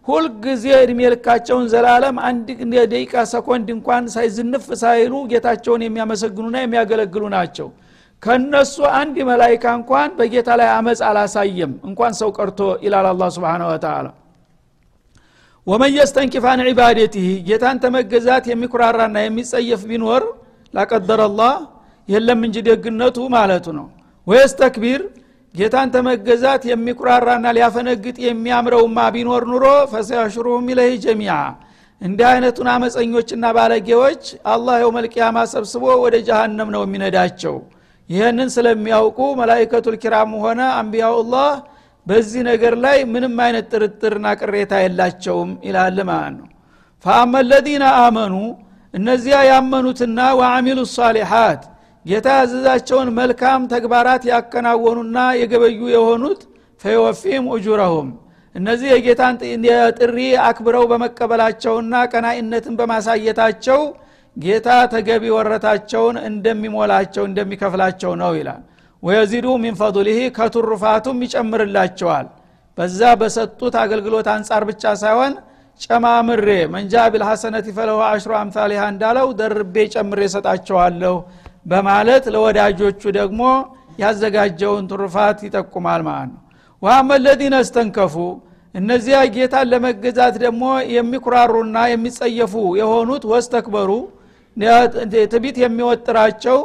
ሁልጊዜ 0.08 0.66
እድሜ 0.84 1.00
ልካቸውን 1.14 1.66
ዘላለም 1.72 2.18
አንድ 2.28 2.48
ደቂቃ 2.92 3.24
ሰኮንድ 3.32 3.68
እንኳን 3.76 4.04
ሳይዝንፍ 4.14 4.66
ሳይሉ 4.82 5.14
ጌታቸውን 5.32 5.82
የሚያመሰግኑና 5.86 6.58
የሚያገለግሉ 6.64 7.24
ናቸው 7.36 7.68
ከነሱ 8.24 8.76
አንድ 9.00 9.16
መላይካ 9.30 9.66
እንኳን 9.80 10.10
በጌታ 10.18 10.50
ላይ 10.60 10.70
አመፅ 10.76 11.02
አላሳየም። 11.10 11.74
እንኳን 11.90 12.14
ሰው 12.20 12.30
ቀርቶ 12.38 12.60
ይላል 12.86 13.08
አላህ 13.12 13.24
سبحانه 13.36 13.64
وتعالى 13.68 14.08
ومن 15.68 15.92
يستنكف 15.98 16.44
عن 16.44 16.60
عبادته 16.68 17.28
ጌታን 17.48 17.78
ተመገዛት 17.84 18.46
የሚኩራራና 18.52 19.18
የሚጸየፍ 19.24 19.82
ቢኖር 19.90 20.24
ላቀደረ 20.74 21.22
አላህ 21.30 21.54
የለም 22.10 22.42
እንጂ 22.48 22.58
ደግነቱ 22.68 23.18
ማለቱ 23.36 23.66
ነው። 23.80 23.88
ወየስተክቢር 24.28 25.02
ጌታን 25.56 25.90
ተመገዛት 25.94 26.64
የሚኩራራና 26.72 27.48
ሊያፈነግጥ 27.58 28.18
የሚያምረውማ 28.26 29.00
ቢኖር 29.16 29.44
ኑሮ 29.52 29.66
ፈሰያሽሩሁም 29.94 30.68
ኢለህ 30.74 30.92
ጀሚያ 31.06 31.34
እንዲህ 32.02 32.26
አይነቱን 32.32 32.68
አመፀኞችና 32.74 33.46
ባለጌዎች 33.58 34.24
አላህ 34.54 34.76
የው 34.82 34.92
መልቅያማ 34.98 35.38
ሰብስቦ 35.54 35.84
ወደ 36.04 36.16
ጀሃነም 36.28 36.70
ነው 36.76 36.82
የሚነዳቸው 36.86 37.56
ይህንን 38.10 38.50
ስለሚያውቁ 38.54 39.20
መላይከቱል 39.40 39.96
ኪራም 40.04 40.32
ሆነ 40.44 40.62
አንቢያውላህ 40.78 41.50
በዚህ 42.08 42.42
ነገር 42.50 42.74
ላይ 42.84 42.98
ምንም 43.14 43.34
አይነት 43.46 43.66
ጥርጥርና 43.74 44.28
ቅሬታ 44.42 44.74
የላቸውም 44.84 45.50
ይላል 45.68 45.98
ማለት 46.10 46.36
ነው። 46.38 46.48
ፈአመ 47.06 47.34
ለዚነ 47.50 47.86
አመኑ 48.04 48.36
እነዚያ 48.94 49.38
ያመኑትና 49.50 50.20
ወአሚሉ 50.40 50.80
ሳሊሓት 50.94 51.64
ጌታ 52.06 52.28
ያዘዛቸውን 52.40 53.10
መልካም 53.18 53.62
ተግባራት 53.74 54.24
ያከናወኑና 54.32 55.18
የገበዩ 55.40 55.82
የሆኑት 55.96 56.42
ፈይወፊም 56.82 57.46
እጁረሁም 57.56 58.10
እነዚህ 58.56 58.90
የጌታን 58.94 59.36
ጥሪ 60.00 60.18
አክብረው 60.46 60.84
በመቀበላቸውና 60.92 61.94
ቀናኢነትን 62.12 62.76
በማሳየታቸው 62.80 63.82
ጌታ 64.38 64.70
ተገቢ 64.92 65.24
ወረታቸውን 65.36 66.16
እንደሚሞላቸው 66.30 67.24
እንደሚከፍላቸው 67.30 68.12
ነው 68.22 68.32
ይላል። 68.40 68.62
ወየዚዱ 69.04 69.48
ሚን 69.64 69.76
ፈضሊህ 69.80 70.20
ከቱርፋቱም 70.38 71.18
ይጨምርላቸዋል። 71.26 72.28
በዛ 72.78 73.02
በሰጡት 73.20 73.76
አገልግሎት 73.84 74.28
አንጻር 74.34 74.64
ብቻ 74.70 74.84
ሳይሆን 75.02 75.34
ጨማምሬ 75.82 76.46
መንጃ 76.74 76.94
ቢልሐሰነት 77.14 77.66
ፈለሁ 77.78 77.98
አሽሮ 78.08 78.32
አምሳሊሃ 78.40 78.82
እንዳለው 78.94 79.28
ደርቤ 79.40 79.76
ጨምሬ 79.94 80.20
ሰጣቸዋለሁ 80.36 81.16
በማለት 81.66 82.26
ለወዳጆቹ 82.34 83.02
ደግሞ 83.20 83.42
ያዘጋጀውን 84.02 84.86
ትሩፋት 84.92 85.40
ይጠቁማል 85.48 86.02
ማለት 86.08 86.30
ነው። 86.34 86.42
ዋመ 86.82 87.10
ለዚነ 87.24 87.56
እስተንከፉ 87.66 88.16
እነዚያ 88.76 89.18
ጌታን 89.36 89.70
ለመገዛት 89.72 90.36
ደግሞ 90.44 90.64
የሚኩራሩና 90.96 91.78
የሚጸየፉ 91.92 92.54
የሆኑት 92.80 93.24
ወስተክበሩ 93.32 93.92
ትቢት 95.32 95.58
የሚወጥራቸው 95.64 96.58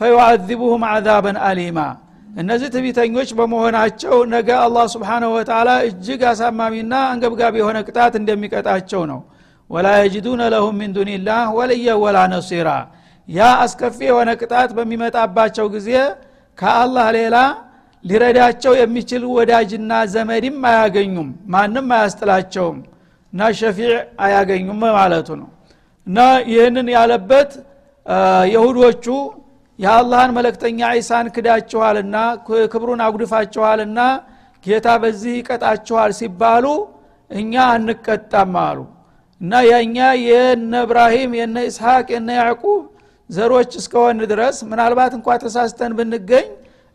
ፈዩዓዚቡሁም 0.00 0.82
አዛበን 0.88 1.36
አሊማ። 1.48 1.78
እነዚህ 2.36 2.68
ትቢተኞች 2.74 3.30
በመሆናቸው 3.38 4.14
ነገ 4.32 4.48
አላህ 4.64 4.84
ስብሓንሁ 4.94 5.28
ወተላ 5.36 5.68
እጅግ 5.86 6.22
አሳማሚና 6.30 6.94
አንገብጋቢ 7.12 7.54
የሆነ 7.60 7.78
ቅጣት 7.86 8.14
እንደሚቀጣቸው 8.20 9.02
ነው። 9.12 9.20
ወላ 9.70 9.86
የጅዱነ 9.98 10.42
ለሁም 10.54 10.74
ሚን 10.80 10.90
ዱኒላህ 10.96 11.44
ወልየ 11.58 11.88
ወላ 12.02 12.18
ነሲራ። 12.34 12.68
ያ 13.28 13.46
አስከፊ 13.62 13.98
የሆነ 14.08 14.30
ቅጣት 14.40 14.70
በሚመጣባቸው 14.76 15.66
ጊዜ 15.74 15.88
ከአላህ 16.58 17.06
ሌላ 17.16 17.36
ሊረዳቸው 18.04 18.72
የሚችል 18.80 19.22
ወዳጅና 19.36 19.92
ዘመድም 20.12 20.58
አያገኙም 20.70 21.28
ማንም 21.52 21.88
አያስጥላቸውም 21.96 22.78
እና 23.32 23.48
ሸፊዕ 23.58 23.92
አያገኙም 24.24 24.82
ማለቱ 24.96 25.28
ነው 25.40 25.48
እና 26.06 26.18
ይህንን 26.50 26.88
ያለበት 26.96 27.50
የሁዶቹ 28.54 29.06
የአላህን 29.78 30.32
መለክተኛ 30.36 30.90
ዒሳን 30.98 31.26
ክዳችኋልና 31.34 32.16
ክብሩን 32.72 33.00
አጉድፋችኋልና 33.06 34.00
ጌታ 34.64 34.88
በዚህ 35.02 35.34
ይቀጣችኋል 35.40 36.12
ሲባሉ 36.18 36.66
እኛ 37.30 37.54
አንቀጣም 37.72 38.54
አሉ። 38.62 38.78
እና 39.40 39.52
የእኛ 39.68 39.96
የነ 40.22 40.72
እብራሂም 40.86 41.32
የነ 41.40 41.56
ኢስሐቅ 41.68 42.06
የነ 42.14 42.28
ያዕቁብ 42.40 42.82
ዘሮች 43.30 43.72
እስከሆን 43.80 44.18
ድረስ 44.32 44.56
ምናልባት 44.70 45.12
እንኳ 45.18 45.28
ተሳስተን 45.42 45.92
ብንገኝ 45.98 46.46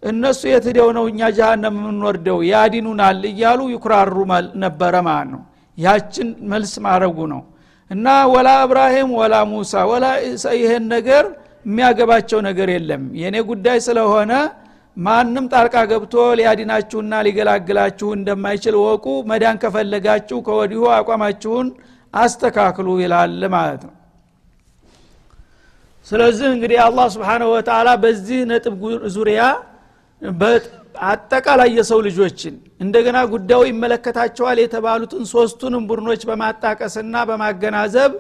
እነሱ 0.03 0.41
የት 0.49 0.65
ሂደው 0.69 0.89
ነው 0.97 1.05
እኛ 1.11 1.21
ጃሃንም 1.37 1.75
የምንወርደው? 1.79 2.37
ያዲኑናል 2.51 3.19
እያሉ 3.31 3.59
ይኩራሩ 3.73 4.15
ነበረ 4.63 4.93
ማለት 5.07 5.29
ነው። 5.33 5.41
ያችን 5.77 6.29
መልስ 6.51 6.73
ማድረጉ 6.85 7.17
ነው 7.33 7.41
እና 7.91 8.07
ወላ 8.33 8.49
እብራሂም 8.65 9.09
ወላ 9.19 9.35
ሙሳ 9.49 9.83
ወላ 9.89 10.05
ይህን 10.59 10.83
ነገር 10.93 11.23
የሚያገባቸው 11.65 12.39
ነገር 12.47 12.69
የለም። 12.73 13.03
የእኔ 13.19 13.37
ጉዳይ 13.49 13.79
ስለሆነ 13.87 14.31
ማንም 14.97 15.45
ጣልቃ 15.51 15.75
ገብቶ 15.91 16.13
ሊያዲናችሁና 16.39 17.13
ሊገላግላችሁ 17.27 18.07
እንደማይችል 18.17 18.75
ወቁ። 18.81 19.05
መዳን 19.31 19.57
ከፈለጋችሁ 19.63 20.37
ከወዲሁ 20.47 20.83
አቋማችሁን 20.97 21.67
አስተካክሉ 22.13 22.87
ይላል 23.03 23.41
ማለት 23.55 23.81
ነው። 23.87 23.93
ስለዚህ 26.07 26.47
እንግዲህ 26.55 26.79
አላህ 26.85 27.05
ስብሓንሁ 27.15 27.47
ወተላ 27.55 27.89
በዚህ 28.03 28.39
ነጥብ 28.51 28.81
ዙሪያ 29.15 29.41
አጠቃላይ 30.95 31.69
የሰው 31.77 31.99
ልጆችን 32.07 32.55
እንደገና 32.79 33.17
ጉዳዩ 33.33 33.61
ይመለከታቸዋል 33.69 34.57
የተባሉትን 34.61 35.23
ሶስቱንም 35.33 35.83
ቡድኖች 35.89 36.21
በማጣቀስና 36.29 37.15
በማገናዘብ 37.29 38.11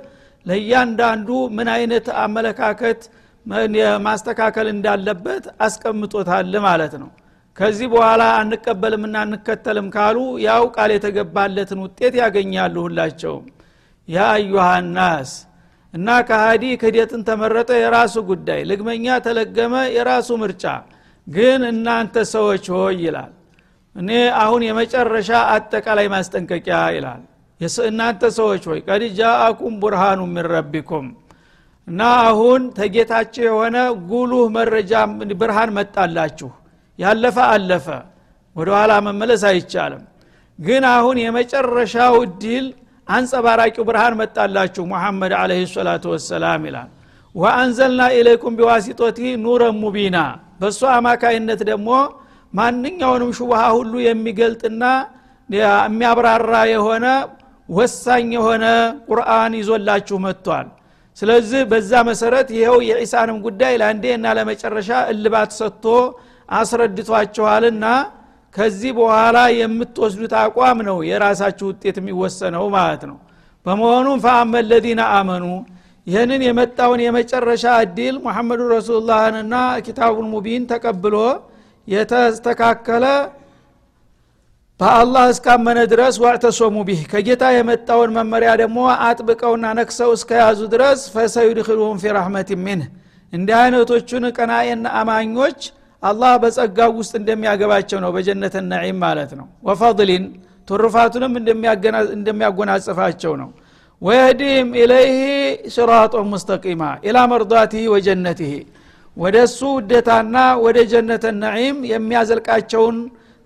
ለእያንዳንዱ 0.45 1.29
ምን 1.57 1.67
አይነት 1.75 2.05
አመለካከት 2.23 3.01
ማስተካከል 4.05 4.67
እንዳለበት 4.73 5.45
አስቀምጦታል 5.65 6.53
ማለት 6.65 6.93
ነው። 7.01 7.09
ከዚህ 7.57 7.87
በኋላ 7.93 8.23
አንቀበልምና 8.41 9.15
አንከተልም 9.25 9.87
ካሉ 9.95 10.17
ያው 10.45 10.63
ቃል 10.75 10.91
የተገባለትን 10.95 11.79
ውጤት 11.85 12.13
ያገኛሉ 12.21 12.75
ሁላቸውም። 12.85 13.45
ያ 14.07 14.19
አዩሃናስ 14.35 15.31
እና 15.93 16.09
ከሃዲ 16.27 16.63
ክህደትን 16.81 17.21
ተመረጠ 17.29 17.71
የራሱ 17.81 18.15
ጉዳይ 18.29 18.61
ልግመኛ 18.69 19.17
ተለገመ 19.25 19.73
የራሱ 19.95 20.29
ምርጫ 20.43 20.63
ግን 21.27 21.61
እናንተ 21.69 22.15
ሰዎች 22.33 22.65
ሆይ 22.73 22.95
ይላል። 23.03 23.31
እኔ 23.95 24.09
አሁን 24.41 24.61
የመጨረሻ 24.67 25.29
አጠቃላይ 25.53 26.07
ማስጠንቀቂያ 26.13 26.79
ይላል። 26.95 27.21
እናንተ 27.87 28.21
ሰዎች 28.37 28.63
ሆይ 28.69 28.79
ቀድ 28.87 29.03
ጃአኩም 29.17 29.73
ቡርሃኑ 29.81 30.19
ምን 30.29 30.47
እና 31.87 32.01
አሁን 32.25 32.61
ተጌታቸው 32.77 33.43
የሆነ 33.43 33.77
ጉሉህ 34.09 34.43
መረጃ 34.55 34.91
ብርሃን 35.41 35.71
መጣላችሁ። 35.77 36.49
ያለፈ 36.99 37.37
አለፈ 37.53 37.87
ወደ 38.55 38.69
ኋላ 38.75 38.91
መመለስ 39.07 39.43
አይቻልም። 39.49 40.03
ግን 40.59 40.83
አሁን 40.91 41.17
የመጨረሻው 41.23 42.15
እድል 42.25 42.65
አንጸባራቂው 43.07 43.83
ብርሃን 43.89 44.15
መጣላችሁ 44.21 44.83
ሙሐመድ 44.91 45.33
አለህ 45.39 45.61
ሰላቱ 45.73 46.03
ወሰላም 46.13 46.61
ይላል። 46.69 46.89
ወአንዘልና 47.35 48.01
ኢለይኩም 48.15 48.55
ቢዋሲጦቲ 48.59 49.19
ኑረን 49.43 49.75
ሙቢና 49.83 50.17
በእሱ 50.61 50.81
አማካይነት 50.95 51.61
ደግሞ 51.69 51.89
ማንኛውንም 52.53 53.31
ሹብሃ 53.37 53.61
ሁሉ 53.77 53.93
የሚገልጥና 54.05 54.83
የሚያብራራ 55.49 56.53
የሆነ 56.73 57.05
ወሳኝ 57.69 58.27
የሆነ 58.37 58.65
ቁርአን 59.09 59.53
ይዞላችሁ 59.59 60.17
መጥቷል። 60.25 60.67
ስለዚህ 61.17 61.61
በዛ 61.71 61.91
መሰረት 62.09 62.47
ይኸው 62.57 62.77
የዒሳንም 62.89 63.37
ጉዳይ 63.45 63.73
ለአንዴ 63.81 64.05
እና 64.17 64.27
ለመጨረሻ 64.37 64.89
እልባት 65.13 65.51
ሰጥቶ 65.59 65.85
አስረድቷችኋልና 66.61 67.85
ከዚህ 68.55 68.91
በኋላ 68.97 69.37
የምትወስዱት 69.57 70.33
አቋም 70.41 70.79
ነው 70.87 70.97
የራሳችሁ 71.09 71.67
ውጤት 71.71 71.97
የሚወሰነው 71.99 72.65
ማለት 72.75 73.03
ነው። 73.09 73.17
በመሆኑም 73.65 74.17
ፈአመ 74.23 74.53
ለዚነ 74.69 75.01
አመኑ 75.17 75.45
ይህንን 76.07 76.41
የመጣውን 76.45 76.99
የመጨረሻ 77.05 77.63
እድል 77.83 78.15
ሙሐመዱ 78.23 78.61
ረሱሉላህንና 78.73 79.55
ኪታቡን 79.85 80.27
ሙቢን 80.31 80.63
ተቀብሎ 80.71 81.15
የተስተካከለ 81.87 83.05
በአላህ 84.79 85.23
እስካመነ 85.33 85.79
ድረስ 85.91 86.15
ዋዕተሶሙ 86.23 86.77
ቢህ 86.87 87.01
ከጌታ 87.11 87.43
የመጣውን 87.55 88.13
መመሪያ 88.15 88.51
ደግሞ 88.61 88.77
አጥብቀውና 89.07 89.65
ነክሰው 89.79 90.11
እስከያዙ 90.15 90.59
ድረስ 90.73 91.01
ፈሰዩድክሉሁም 91.15 91.99
ፊ 92.03 92.13
ረሕመት 92.17 92.49
ሚንህ 92.63 92.87
እንዲህ 93.33 93.55
አይነቶቹን 93.59 94.25
ቀናኤና 94.37 94.87
አማኞች 95.01 95.59
አላህ 96.03 96.31
በጸጋው 96.43 96.91
ውስጥ 96.99 97.13
እንደሚያገባቸው 97.19 97.99
ነው። 98.03 98.09
በጀነት 98.15 98.55
ነዒም 98.71 98.97
ማለት 99.05 99.31
ነው። 99.39 99.47
ወፈضሊን 99.67 100.23
ትሩፋቱንም 100.67 101.33
እንደሚያጎናጽፋቸው 102.15 103.33
ነው 103.41 103.49
ወየህዲህም 104.01 104.69
ኢለይህ 104.81 105.17
ስራጦን 105.73 106.27
ሙስተቂማ 106.31 106.83
ኢላ 107.07 107.17
መርዳትህ 107.31 107.83
ወጀነትህ 107.93 108.53
ወደ 109.17 109.37
እሱ 109.47 109.59
ውደታና 109.77 110.35
ወደ 110.65 110.77
ጀነተ 110.91 111.25
ነዒም 111.41 111.77
የሚያዘልቃቸውን 111.91 112.97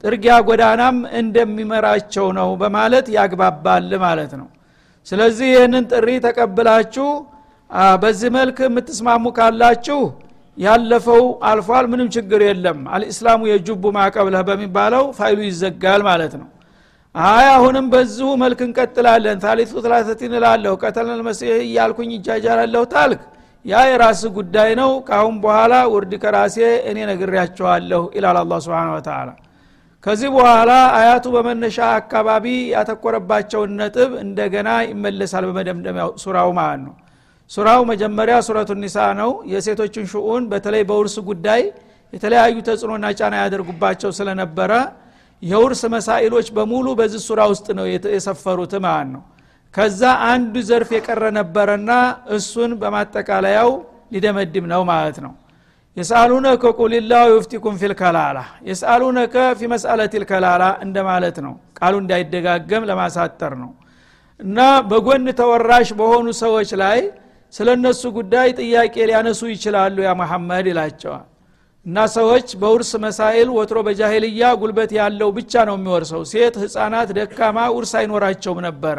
ጥርጊያ 0.03 0.33
ጎዳናም 0.47 0.97
እንደሚመራቸው 1.19 2.27
ነው 2.37 2.49
በማለት 2.61 3.05
ያግባባል 3.15 3.89
ማለት 4.05 4.33
ነው። 4.39 4.47
ስለዚህ 5.07 5.47
ይህንን 5.53 5.85
ጥሪ 5.91 6.09
ተቀብላችሁ 6.25 7.09
በዚህ 8.01 8.29
መልክ 8.37 8.57
የምትስማሙ 8.65 9.25
ካላችሁ 9.37 9.99
ያለፈው 10.57 11.23
አልፏል 11.49 11.85
ምንም 11.91 12.09
ችግር 12.15 12.41
የለም። 12.47 12.79
አልእስላሙ 12.95 13.41
የጁቡ 13.51 13.83
ማቀብለህ 13.97 14.43
በሚባለው 14.49 15.05
ፋይሉ 15.17 15.39
ይዘጋል 15.47 16.03
ማለት 16.09 16.33
ነው 16.41 16.47
አይ 17.15 17.45
አሁንም 17.49 17.85
በዚሁ 17.91 18.29
መልክ 18.41 18.59
እንቀጥላለን። 18.65 19.37
ታሊቱ 19.43 19.71
ትላተቲን 19.83 20.33
እላለሁ። 20.39 20.73
ቀተልን 20.81 21.21
መሲህ 21.27 21.51
እያልኩኝ 21.61 22.09
ይጃጃላለሁ 22.15 22.83
ታልክ። 22.93 23.21
ያ 23.65 23.83
የራስ 23.89 24.21
ጉዳይ 24.37 24.71
ነው። 24.79 24.91
ካአሁን 25.07 25.35
በኋላ 25.43 25.75
ውርድ 25.93 26.13
ከራሴ 26.23 26.57
እኔ 26.89 26.97
ነግሬያቸዋለሁ 27.11 28.01
ይላል 28.17 28.37
አላ 28.41 28.59
ስብን 28.65 28.89
ወተላ 28.95 29.29
ከዚህ 30.03 30.29
በኋላ 30.35 30.71
አያቱ 30.97 31.25
በመነሻ 31.35 31.77
አካባቢ 31.99 32.45
ያተኮረባቸውን 32.73 33.71
ነጥብ 33.79 34.11
እንደገና 34.25 34.69
ይመለሳል 34.89 35.45
በመደምደሚያው 35.49 36.11
ሱራው 36.23 36.51
ማለት 36.59 36.81
ነው። 36.85 36.93
ሱራው 37.51 37.81
መጀመሪያ 37.91 38.35
ሱረቱ 38.47 38.71
ኒሳ 38.83 38.97
ነው። 39.21 39.31
የሴቶችን 39.53 40.05
ሽኡን 40.11 40.43
በተለይ 40.51 40.83
በውርስ 40.89 41.15
ጉዳይ 41.29 41.63
የተለያዩ 42.13 42.55
ተጽዕኖና 42.67 43.05
ጫና 43.19 43.35
ያደርጉባቸው 43.43 44.11
ስለነበረ 44.19 44.71
የውርስ 45.43 45.81
መሳኢሎች 45.93 46.47
በሙሉ 46.55 46.87
በዚህ 46.99 47.21
ሱራ 47.27 47.41
ውስጥ 47.51 47.67
ነው 47.77 47.85
የሰፈሩት 48.15 48.73
ማለት 48.85 49.09
ነው። 49.15 49.23
ከዛ 49.73 50.01
አንዱ 50.27 50.55
ዘርፍ 50.67 50.89
የቀረ 50.95 51.23
ነበረና 51.37 51.91
እሱን 52.35 52.71
በማጠቃለያው 52.81 53.71
ሊደመድም 54.13 54.65
ነው 54.73 54.81
ማለት 54.91 55.17
ነው። 55.25 55.33
የስአሉነከ 55.97 56.63
ቁልላሁ 56.79 57.25
ዩፍቲኩም 57.33 57.75
ፊልከላላ 57.81 58.37
የስአሉነከ 58.69 59.35
ፊ 59.59 59.67
መስአለት 59.73 60.13
ልከላላ 60.21 60.63
እንደማለት 60.85 61.37
ነው። 61.45 61.53
ቃሉ 61.79 61.93
እንዳይደጋገም 62.03 62.87
ለማሳጠር 62.89 63.53
ነው። 63.61 63.71
እና 64.39 64.59
በጎን 64.89 65.27
ተወራሽ 65.39 65.89
በሆኑ 65.99 66.27
ሰዎች 66.41 66.71
ላይ 66.81 66.99
ስለ 67.53 67.69
እነሱ 67.77 68.03
ጉዳይ 68.17 68.49
ጥያቄ 68.59 68.95
ሊያነሱ 69.09 69.41
ይችላሉ 69.53 69.97
ያ 70.07 70.13
መሐመድ 70.21 70.65
ይላቸዋል 70.71 71.23
እና 71.85 71.97
ሰዎች 72.15 72.47
በውርስ 72.61 72.91
መሳይል 73.03 73.49
ወትሮ 73.55 73.79
በጃሄልያ 73.87 74.43
ጉልበት 74.61 74.91
ያለው 74.97 75.29
ብቻ 75.37 75.53
ነው 75.69 75.75
የሚወርሰው። 75.77 76.21
ሴት 76.31 76.55
ህፃናት 76.63 77.09
ደካማ 77.17 77.57
ውርስ 77.75 77.91
አይኖራቸውም 77.99 78.59
ነበረ። 78.67 78.97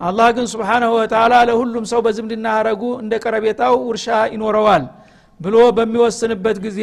አላህ 0.00 0.28
ግን 0.36 0.46
ስብሓናሁ 0.52 0.90
ወተላ 0.98 1.34
ለሁሉም 1.48 1.84
ሰው 1.90 2.00
በዝምድና 2.06 2.46
አረጉ 2.58 2.82
እንደ 3.02 3.14
ቀረቤታው 3.24 3.74
ውርሻ 3.88 4.06
ይኖረዋል 4.34 4.84
ብሎ 5.40 5.56
በሚወስንበት 5.76 6.58
ጊዜ 6.66 6.80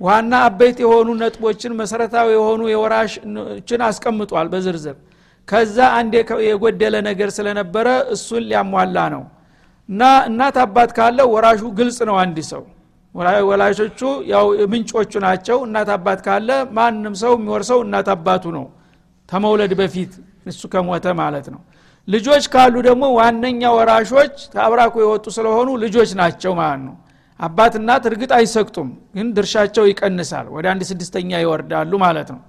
ዋና 0.00 0.32
አበይት 0.46 0.78
የሆኑ 0.84 1.08
ነጥቦችን 1.20 1.72
መሰረታዊ 1.80 2.28
የሆኑ 2.36 2.62
የወራሽችን 2.72 3.82
አስቀምጧል 3.88 4.46
በዝርዝር። 4.52 4.96
ከዛ 5.48 5.76
አንድ 5.98 6.12
የጎደለ 6.48 6.94
ነገር 7.08 7.30
ስለነበረ 7.36 7.86
እሱን 8.14 8.44
ሊያሟላ 8.50 8.96
ነው። 9.14 9.22
እና 9.88 10.02
እናት 10.28 10.56
አባት 10.64 10.90
ካለው 10.98 11.28
ወራሹ 11.34 11.62
ግልጽ 11.78 11.98
ነው 12.10 12.16
አንድ 12.22 12.38
ሰው 12.50 12.62
ወላሾቹ 13.44 14.00
ያው 14.32 14.44
ምንጮቹ 14.72 15.12
ናቸው። 15.24 15.58
እናት 15.66 15.88
አባት 15.96 16.20
ካለ 16.26 16.48
ማንም 16.76 17.14
ሰው 17.22 17.32
የሚወርሰው 17.36 17.78
እናት 17.86 18.08
አባቱ 18.14 18.44
ነው። 18.56 18.64
ተመውለድ 19.28 19.72
በፊት 19.80 20.12
እሱ 20.46 20.62
ከሞተ 20.72 21.06
ማለት 21.20 21.46
ነው። 21.54 21.60
ልጆች 22.08 22.44
ካሉ 22.54 22.74
ደግሞ 22.86 23.04
ዋነኛ 23.18 23.62
ወራሾች 23.76 24.36
ከአብራኩ 24.52 24.94
የወጡ 25.02 25.26
ስለሆኑ 25.36 25.68
ልጆች 25.84 26.10
ናቸው 26.20 26.52
ማለት 26.60 26.82
ነው። 26.86 26.94
አባት 27.40 27.74
እናት 27.80 28.04
እርግጥ 28.10 28.30
አይሰቅጡም 28.38 28.88
ግን 29.14 29.28
ድርሻቸው 29.36 29.84
ይቀንሳል። 29.90 30.46
ወደ 30.56 30.66
አንድ 30.72 30.82
ስድስተኛ 30.90 31.30
ይወርዳሉ 31.42 31.92
ማለት 32.04 32.28
ነው። 32.34 32.40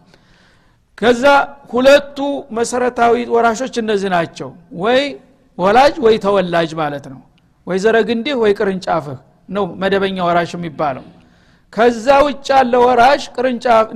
ከዛ 0.97 1.23
ሁለቱ 1.71 2.17
መሰረታዊ 2.51 3.13
ወራሾች 3.35 3.75
እነዚህ 3.81 4.09
ናቸው። 4.15 4.49
ወይ 4.83 5.01
ወላጅ 5.57 5.95
ወይ 6.05 6.15
ተወላጅ 6.25 6.71
ማለት 6.73 7.05
ነው። 7.13 7.21
ወይ 7.67 7.77
ዘረግንዲህ 7.79 8.33
ወይ 8.43 8.51
ቅርንጫፍህ 8.59 9.19
ነው 9.53 9.65
መደበኛ 9.81 10.17
ወራሽ 10.27 10.51
የሚባለው። 10.57 11.05
ከዛ 11.73 12.07
ውጭ 12.25 12.47
ያለ 12.53 12.73
ወራሽ 12.85 13.23
ቅርንጫፍ 13.35 13.87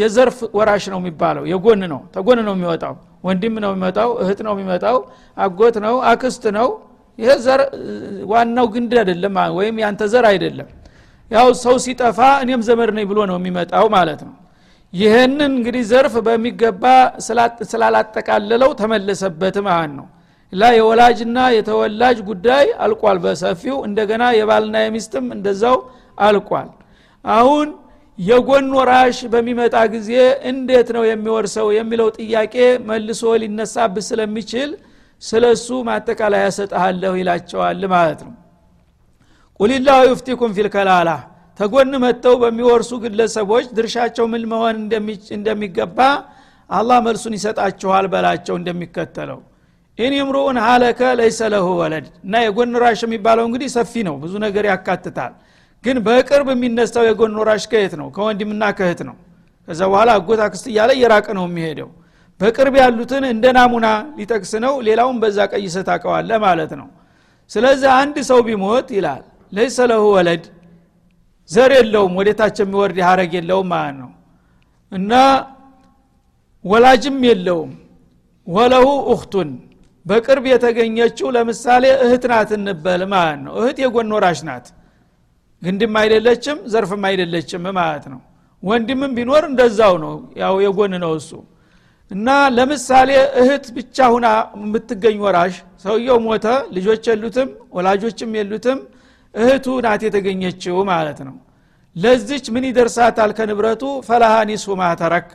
የዘርፍ 0.00 0.38
ወራሽ 0.58 0.84
ነው 0.92 0.98
የሚባለው። 1.02 1.44
የጎን 1.52 1.82
ነው 1.92 2.00
ተጎን 2.14 2.40
ነው 2.46 2.54
የሚወጣው። 2.56 2.94
ወንድም 3.24 3.54
ነው 3.64 3.70
የሚመጣው 3.72 4.10
እህት 4.22 4.40
ነው 4.46 4.52
የሚመጣው 4.56 4.96
አጎት 5.36 5.76
ነው 5.84 5.94
አክስት 6.10 6.44
ነው። 6.58 6.68
ይሄ 7.18 7.30
ዘር 7.44 7.60
ዋናው 8.30 8.66
ግንድ 8.74 8.92
አይደለም 9.00 9.34
ወይም 9.58 9.76
ያንተ 9.82 10.02
ዘር 10.12 10.24
አይደለም። 10.30 10.68
ያው 11.30 11.48
ሰው 11.62 11.74
ሲጠፋ 11.84 12.18
እኔም 12.44 12.62
ዘመድ 12.68 12.90
ነኝ 12.96 13.04
ብሎ 13.10 13.18
ነው 13.30 13.36
የሚመጣው 13.40 13.86
ማለት 13.96 14.20
ነው። 14.28 14.34
ይህንን 14.92 15.52
እንግዲህ 15.52 15.82
ዘርፍ 15.90 16.14
በሚገባ 16.26 16.84
ስላላጠቃለለው 17.70 18.70
ተመለሰበት 18.80 19.56
ማለት 19.68 19.92
ነው 19.98 20.06
ላ 20.52 20.68
የወላጅና 20.76 21.38
የተወላጅ 21.56 22.18
ጉዳይ 22.28 22.64
አልቋል 22.84 23.18
በሰፊው። 23.24 23.76
እንደገና 23.88 24.24
የባልና 24.38 24.76
የሚስትም 24.84 25.26
እንደዛው 25.36 25.76
አልቋል። 26.18 26.70
አሁን 27.24 27.68
የጎን 28.18 28.66
ወራሽ 28.78 29.18
በሚመጣ 29.32 29.76
ጊዜ 29.92 30.10
እንዴት 30.50 30.88
ነው 30.96 31.04
የሚወርሰው 31.08 31.68
የሚለው 31.76 32.08
ጥያቄ 32.18 32.54
መልሶ 32.88 33.22
ሊነሳብህ 33.42 34.04
ስለሚችል 34.08 34.70
ስለ 35.22 35.44
እሱ 35.56 35.68
ማጠቃለያ 35.88 36.42
ያሰጠሃለሁ 36.46 37.12
ይላቸዋል 37.20 37.82
ማለት 37.94 38.20
ነው። 38.26 38.34
قل 39.60 39.76
الله 39.76 40.00
يفتيكم 40.10 40.52
في 40.58 40.73
الكلالة 40.73 41.10
ተጎን 41.60 41.94
መጥተው 42.04 42.34
በሚወርሱ 42.42 42.90
ግለሰቦች 43.02 43.66
ድርሻቸው 43.78 44.26
ምን 44.32 44.44
መሆን 44.52 44.76
እንደሚገባ 45.38 45.98
አላህ 46.70 46.98
መልሱን 47.06 47.34
ይሰጣችኋል 47.38 48.06
በላቸው 48.12 48.54
እንደሚከተለው 48.60 49.40
إن 50.00 50.14
امرؤ 50.28 50.58
هلك 50.64 51.00
ليس 51.18 51.40
له 51.52 51.66
ولد። 51.80 52.06
እና 52.24 52.34
የጎን 52.44 52.74
ወራሽ 52.82 53.00
የሚባለው 53.06 53.44
እንግዲህ 53.48 53.68
ሰፊ 53.76 53.92
ነው 54.08 54.14
ብዙ 54.22 54.32
ነገር 54.44 54.64
ያካትታል። 54.70 55.32
ግን 55.84 55.96
በቅርብ 56.06 56.48
የሚነሳው 56.52 57.04
የጎን 57.08 57.34
ወራሽ 57.48 57.64
ከየት 57.72 57.94
ነው? 58.00 58.08
ከወንድምና 58.16 58.62
ከእህት 58.78 59.00
ነው። 59.08 59.16
ከዛ 59.68 59.80
በኋላ 59.90 60.10
አጎት 60.18 60.40
አክስት 60.46 60.66
እያለ 60.70 60.90
እየራቀ 60.96 61.26
ነው 61.38 61.44
የሚሄደው። 61.48 61.90
በቅርብ 62.40 62.74
ያሉትን 62.80 63.24
እንደ 63.30 63.44
ናሙና 63.56 63.86
ሊጠቅስ 64.18 64.52
ነው 64.64 64.74
ሌላውን 64.86 65.16
በዛ 65.22 65.38
ቀይሰህ 65.52 65.76
ታውቀዋለህ 65.88 66.30
ማለት 66.44 66.72
ነው። 66.80 66.88
ስለዚህ 67.50 67.90
አንድ 68.00 68.16
ሰው 68.30 68.38
ቢሞት 68.46 68.88
ይላል 68.96 69.22
ليس 69.52 69.78
له 69.90 70.02
ولد 70.16 70.44
ዘር 71.50 71.72
የለውም 71.76 72.12
ወደታች 72.20 72.56
የሚወርድ 72.62 72.98
ሀረግ 73.06 73.32
የለውም 73.38 73.68
ማለት 73.72 73.96
ነው። 74.02 74.10
እና 74.92 75.12
ወላጅም 76.64 77.18
የለውም። 77.28 77.72
وله 78.46 78.86
أخت 79.12 79.50
በቅርብ 80.06 80.44
የተገኘችው 80.50 81.28
ለምሳሌ 81.36 81.84
እህት 82.04 82.24
ናት 82.30 82.50
እንበል 82.56 83.02
ማለት 83.12 83.40
ነው። 83.46 83.52
እህት 83.60 83.78
የጎን 83.82 84.12
ወራሽ 84.16 84.40
ናት። 84.48 84.66
ግንድም 85.62 85.94
አይደለችም 86.00 86.58
ዘርፍም 86.72 87.02
አይደለችም 87.08 87.64
ማለት 87.78 88.04
ነው። 88.12 88.20
ወንድምም 88.62 89.12
ቢኖር 89.18 89.42
እንደዛው 89.50 89.94
ነው። 90.04 90.14
ያው 90.42 90.54
የጎን 90.64 90.94
ነው 91.04 91.12
እሱ። 91.20 91.30
እና 92.10 92.28
ለምሳሌ 92.56 93.10
እህት 93.40 93.66
ብቻ 93.76 94.06
ሁና 94.14 94.26
የምትገኝ 94.58 95.18
ወራሽ 95.24 95.54
ሰውየው 95.84 96.18
ሞተ 96.24 96.46
ልጆች 96.76 97.04
የሉትም 97.10 97.48
ወላጆችም 97.76 98.30
የሉትም 98.38 98.78
እህቱ 99.34 99.66
ናት 99.84 100.02
የተገኘችው 100.06 100.76
ማለት 100.90 101.20
ነው። 101.28 101.36
ለዚች 101.96 102.44
ምን 102.54 102.64
ይደርሳታል 102.68 103.30
ከንብረቱ? 103.38 103.82
ፈላሃ 104.08 104.34
ኒስፉ 104.50 104.76
ማተረክ 104.80 105.28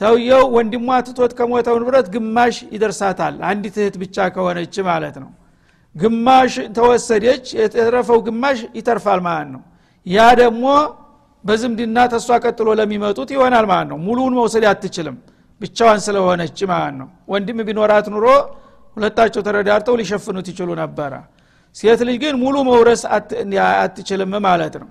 ሰውየው 0.00 0.42
ወንድሟ 0.56 0.76
ትቶት 1.06 1.32
ከሞተው 1.38 1.76
ንብረት 1.82 2.06
ግማሽ 2.14 2.56
ይደርሳታል። 2.74 3.34
አንዲት 3.48 3.76
እህት 3.80 3.94
ብቻ 4.02 4.16
ከሆነች 4.34 4.76
ማለት 4.88 5.16
ነው። 5.22 5.30
ግማሽ 5.94 6.54
ተወሰደች 6.76 7.44
የተረፈው 7.60 8.18
ግማሽ 8.26 8.58
ይተርፋል 8.78 9.20
ማለት 9.26 9.48
ነው። 9.54 9.62
ያ 10.06 10.26
ደግሞ 10.40 10.64
በዝምድና 11.44 11.98
ተሷ 12.12 12.28
ቀጥሎ 12.44 12.68
ለሚመጡት 12.80 13.28
ይሆናል 13.34 13.66
ማለት 13.72 13.88
ነው። 13.92 13.98
ሙሉውን 14.06 14.34
መውሰድ 14.38 14.64
አትችልም። 14.70 15.16
ብቻዋን 15.60 16.00
ስለሆነች 16.06 16.58
ማለት 16.72 16.94
ነው። 17.00 17.08
ወንድም 17.32 17.58
ቢኖራት 17.68 18.06
ኑሮ 18.14 18.26
ሁለታቸው 18.96 19.42
ተረዳርተው 19.46 19.94
ሊሸፍኑት 20.00 20.46
ይችሉ 20.52 20.68
ነበረ። 20.82 21.12
ሴት 21.76 22.00
ልጅ 22.08 22.16
ግን 22.22 22.34
ሙሉ 22.42 22.56
መውረስ 22.68 23.02
አትችልም 23.78 24.32
ማለት 24.46 24.74
ነው። 24.82 24.88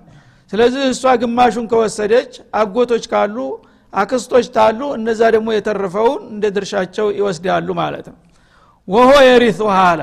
ስለዚህ 0.52 0.82
እሷ 0.92 1.14
ግማሹን 1.22 1.66
ከወሰደች 1.72 2.30
አጎቶች 2.54 3.04
ካሉ 3.12 3.36
አክስቶች 3.92 4.46
ታሉ 4.56 4.80
እነዛ 4.96 5.20
ደግሞ 5.34 5.48
የተረፈውን 5.54 6.22
እንደ 6.32 6.44
ድርሻቸው 6.56 7.06
ይወስዳሉ 7.18 7.68
ማለት 7.80 8.06
ነው። 8.10 8.16
ወሆ 8.88 9.10
የሪቱ 9.28 9.60
አለ 9.80 10.00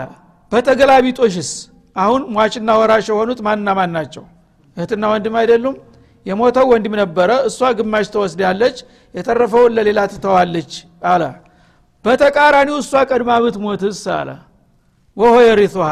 በተገላቢጦሽስ? 0.51 1.51
አሁን 1.95 2.21
ሟችና 2.35 2.69
ወራሽ 2.79 3.05
የሆኑት 3.11 3.39
ማንና 3.45 3.69
ማን 3.77 3.91
ናቸው? 3.97 4.23
እህትና 4.77 5.03
ወንድም 5.13 5.35
አይደሉም? 5.41 5.75
የሞተው 6.25 6.65
ወንድም 6.73 6.93
ነበረ 7.01 7.31
እሷ 7.49 7.59
ግማሽ 7.77 8.05
ተወስዳለች 8.13 8.77
የተረፈውን 9.15 9.73
ለሌላ 9.77 9.99
ትተዋለች 10.11 10.71
አለ። 11.11 11.23
በተቃራኒው 12.05 12.77
እሷ 12.83 12.93
ቀድማ 13.09 13.31
ብትሞትስ 13.43 14.01
አለ። 14.17 14.29
ወሆ 15.17 15.35
የሪቱሃ 15.47 15.91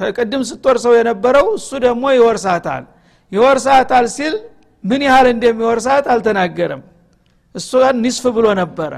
ቅድም 0.00 0.42
ስትወርሰው 0.48 0.92
የነበረው 0.96 1.46
እሱ 1.58 1.70
ደግሞ 1.84 2.04
ይወርሳታል። 2.16 2.84
ይወርሳታል 3.32 4.06
ሲል 4.16 4.34
ምን 4.84 5.02
ያህል 5.06 5.26
እንደሚወርሳት 5.34 6.04
አልተናገረም 6.14 6.82
እሷን 7.54 7.96
ኒስፍ 8.04 8.24
ብሎ 8.36 8.46
ነበረ። 8.60 8.92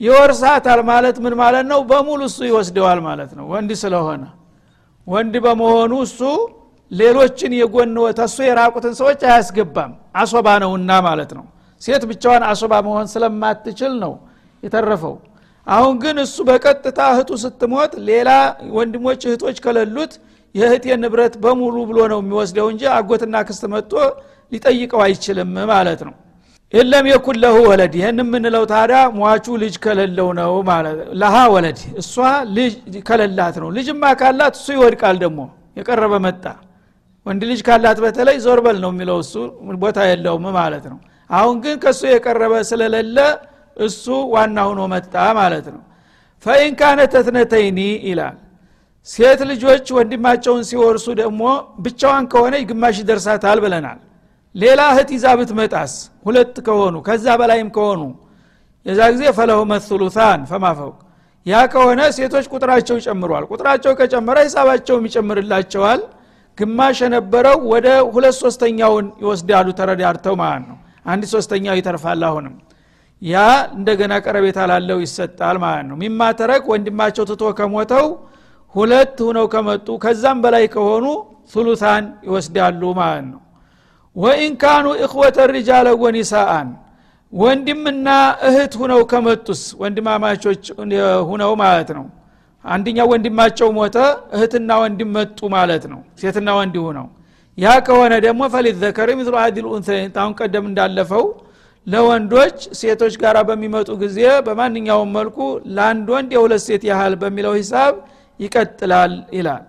ይወርሳታል 0.00 0.80
ማለት 0.90 1.16
ምን 1.24 1.34
ማለት 1.42 1.66
ነው? 1.72 1.80
በሙሉ 1.90 2.20
እሱ 2.30 2.38
ይወስደዋል 2.50 3.00
ማለት 3.08 3.30
ነው። 3.38 3.44
ወንድ 3.52 3.70
ስለሆነ 3.82 4.22
ወንድ 5.06 5.34
በመሆኑ 5.44 5.92
እሱ 6.06 6.20
ሌሎችን 6.90 7.52
የጎን 7.58 7.90
ተሱ 8.18 8.36
የራቁትን 8.48 8.94
ሰዎች 9.00 9.20
አያስገባም። 9.28 9.92
አሶባ 10.20 10.46
ነውና 10.62 10.90
ማለት 11.06 11.30
ነው። 11.38 11.44
ሴት 11.82 12.02
ብቻዋን 12.10 12.42
አሶባ 12.50 12.72
መሆን 12.86 13.06
ስለማትችል 13.12 13.92
ነው 14.02 14.12
የተረፈው። 14.62 15.14
አሁን 15.66 15.94
ግን 16.02 16.16
እሱ 16.24 16.36
በቀጥታ 16.48 17.00
እህቱ 17.12 17.30
ስትሞት 17.42 17.92
ሌላ 18.08 18.30
ወንድሞች 18.76 19.20
እህቶች 19.28 19.56
ከሌሉት 19.64 20.12
የእህቴ 20.54 20.86
ንብረት 21.02 21.34
በሙሉ 21.44 21.76
ብሎ 21.90 21.98
ነው 22.12 22.18
የሚወስደው 22.22 22.66
እንጂ 22.72 22.82
አጎትና 22.96 23.36
ክስት 23.48 23.64
መጥቶ 23.72 23.92
ሊጠይቀው 24.52 25.00
አይችልም 25.06 25.52
ማለት 25.72 26.00
ነው 26.08 26.14
የለም 26.74 27.06
የኩን 27.10 27.36
ለሁ 27.42 27.56
ወለድ 27.70 27.92
ይህን 27.98 28.18
የምንለው 28.22 28.64
ታዲያ 28.70 29.00
ሟቹ 29.18 29.46
ልጅ 29.62 29.74
ከሌለው 29.84 30.28
ነው 30.38 30.52
ማለት 30.68 30.98
ለሃ 31.20 31.34
ወለድ 31.54 31.80
እሷ 32.00 32.14
ልጅ 32.56 32.72
ከሌላት 33.08 33.56
ነው 33.62 33.68
ልጅማ 33.76 34.12
ካላት 34.20 34.54
እሱ 34.58 34.66
ይወድቃል 34.76 35.16
ደግሞ 35.24 35.40
የቀረበ 35.78 36.14
መጣ 36.26 36.44
ወንድ 37.26 37.42
ልጅ 37.50 37.60
ካላት 37.68 37.98
በተለይ 38.04 38.38
ዞርበል 38.46 38.78
ነው 38.84 38.90
የሚለው 38.94 39.18
እሱ 39.24 39.34
ቦታ 39.82 39.98
የለውም 40.10 40.46
ማለት 40.58 40.86
ነው 40.92 40.98
አሁን 41.30 41.56
ግን 41.64 41.76
ከእሱ 41.84 42.02
የቀረበ 42.12 42.54
ስለሌለ 42.70 43.18
እሱ 43.76 44.04
ዋና 44.34 44.58
ሁኖ 44.70 44.80
መጣ 44.94 45.14
ማለት 45.40 45.68
ነው 45.74 45.82
ፈኢን 46.46 46.74
ካነት 46.80 47.12
ተትነተይኒ 47.14 47.78
ይላል 48.08 48.36
ሴት 49.08 49.40
ልጆች 49.50 49.86
ወንድማቸውን 49.96 50.62
ሲወርሱ 50.68 51.06
ደግሞ 51.22 51.42
ብቻዋን 51.86 52.26
ከሆነ 52.32 52.54
ግማሽ 52.70 52.98
ይደርሳታል 53.02 53.58
ብለናል 53.64 53.98
ሌላ 54.54 54.80
እህት 54.92 55.08
ይዛ 55.14 55.26
ብትመጣስ? 55.38 55.92
ሁለት 56.26 56.56
ከሆኑ 56.66 56.94
ከዛ 57.06 57.26
በላይም 57.40 57.68
ከሆኑ። 57.76 58.00
የዛ 58.86 59.00
ጊዜ 59.14 59.22
ፈለሁ 59.38 59.58
መስሉታን 59.72 60.40
ፈማፈውቅ 60.50 60.98
ያ 61.46 61.54
ከሆነ 61.72 62.00
ሴቶች 62.16 62.44
ቁጥራቸው 62.52 62.96
ይጨምሯል። 63.00 63.44
ቁጥራቸው 63.52 63.92
ከጨመረ 63.98 64.36
ሂሳባቸውም 64.46 65.04
ይጨምርላቸዋል። 65.08 66.00
ግማሽ 66.58 66.98
የነበረው 67.04 67.58
ወደ 67.72 67.86
ሁለት 68.14 68.36
ሶስተኛውን 68.42 69.06
ይወስዳሉ 69.22 69.66
ተረዳርተው 69.78 70.34
ማለት 70.42 70.64
ነው። 70.70 70.76
አንድ 71.06 71.22
ሶስተኛው 71.34 71.74
ይተርፋል 71.78 72.22
አሁንም። 72.28 72.54
ያ 73.22 73.36
እንደገና 73.76 74.12
ቀረቤታ 74.24 74.58
ላለው 74.70 74.98
ይሰጣል 75.04 75.56
ማለት 75.64 75.86
ነው። 75.90 75.96
ሚማ 76.02 76.20
ወንድማቸው 76.66 77.24
ትቶ 77.30 77.44
ከሞተው 77.58 78.06
ሁለት 78.74 79.16
ሁነው 79.26 79.46
ከመጡ 79.48 79.88
ከዛም 80.04 80.38
በላይ 80.44 80.64
ከሆኑ 80.74 81.04
ሱሉታን 81.52 82.04
ይወስዳሉ 82.26 82.82
ማለት 83.00 83.26
ነው 83.32 83.40
ወኢን 84.16 84.52
ካኑ 84.62 84.86
እኽወተ 85.04 85.38
ሪጃለ 85.52 85.88
ወኒሳአን 86.02 86.68
ወንድምና 87.32 88.08
እህት 88.48 88.72
ሁነው 88.80 89.00
ከመጡስ 89.10 89.62
ወንድማማቾች 89.80 90.64
ሁነው 91.30 91.52
ማለት 91.62 91.88
ነው። 91.96 92.04
አንደኛው 92.64 93.06
ወንድማቸው 93.12 93.68
ሞተ 93.78 93.96
እህትና 94.36 94.70
ወንድም 94.82 95.10
መጡ 95.16 95.38
ማለት 95.56 95.84
ነው። 95.92 96.00
ሴትና 96.20 96.48
ወንድ 96.58 96.76
ሁነው። 96.84 97.06
ያ 97.58 97.72
ከሆነ 97.86 98.12
ደግሞ 98.24 98.42
ፈሊዘከር 98.54 99.08
ምስሉ 99.18 99.34
አዲል 99.42 99.66
ኡንሰይን 99.72 100.12
አሁን 100.22 100.32
ቀደም 100.40 100.64
እንዳለፈው 100.70 101.24
ለወንዶች 101.86 102.58
ሴቶች 102.78 103.14
ጋር 103.22 103.36
በሚመጡ 103.48 103.88
ጊዜ 104.02 104.18
በማንኛውም 104.46 105.10
መልኩ 105.16 105.38
ለአንድ 105.76 106.06
ወንድ 106.14 106.30
የሁለት 106.36 106.62
ሴት 106.66 106.84
ያህል 106.90 107.14
በሚለው 107.22 107.54
ሂሳብ 107.58 107.94
ይቀጥላል 108.40 109.12
ይላል። 109.36 109.64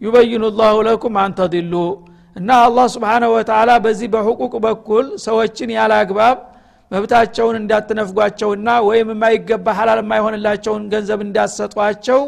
ዩበይኑ 0.00 0.44
ላሁ 0.58 0.76
ለኩም 0.88 1.14
አንተድሉ 1.22 1.74
እና 2.36 2.50
አላህ 2.64 2.86
ስብሓነሁ 2.94 3.30
ወተላ 3.36 3.70
በዚህ 3.84 4.08
በሕቁቅ 4.12 4.52
በኩል 4.66 5.06
ሰዎችን 5.24 5.70
ያለ 5.76 5.92
አግባብ 6.02 6.36
መብታቸውን 6.90 7.56
እንዳትነፍጓቸውና 7.60 8.68
ወይም 8.88 9.08
የማይገባ 9.12 9.74
ሀላል 9.78 9.98
የማይሆንላቸውን 10.02 10.82
ገንዘብ 10.92 11.20
እንዳትሰጧቸው 11.26 12.20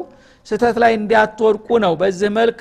ስተት 0.46 0.76
ላይ 0.82 0.92
እንዳትወድቁ 0.98 1.68
ነው። 1.84 1.92
በዚህ 2.00 2.30
መልክ 2.38 2.60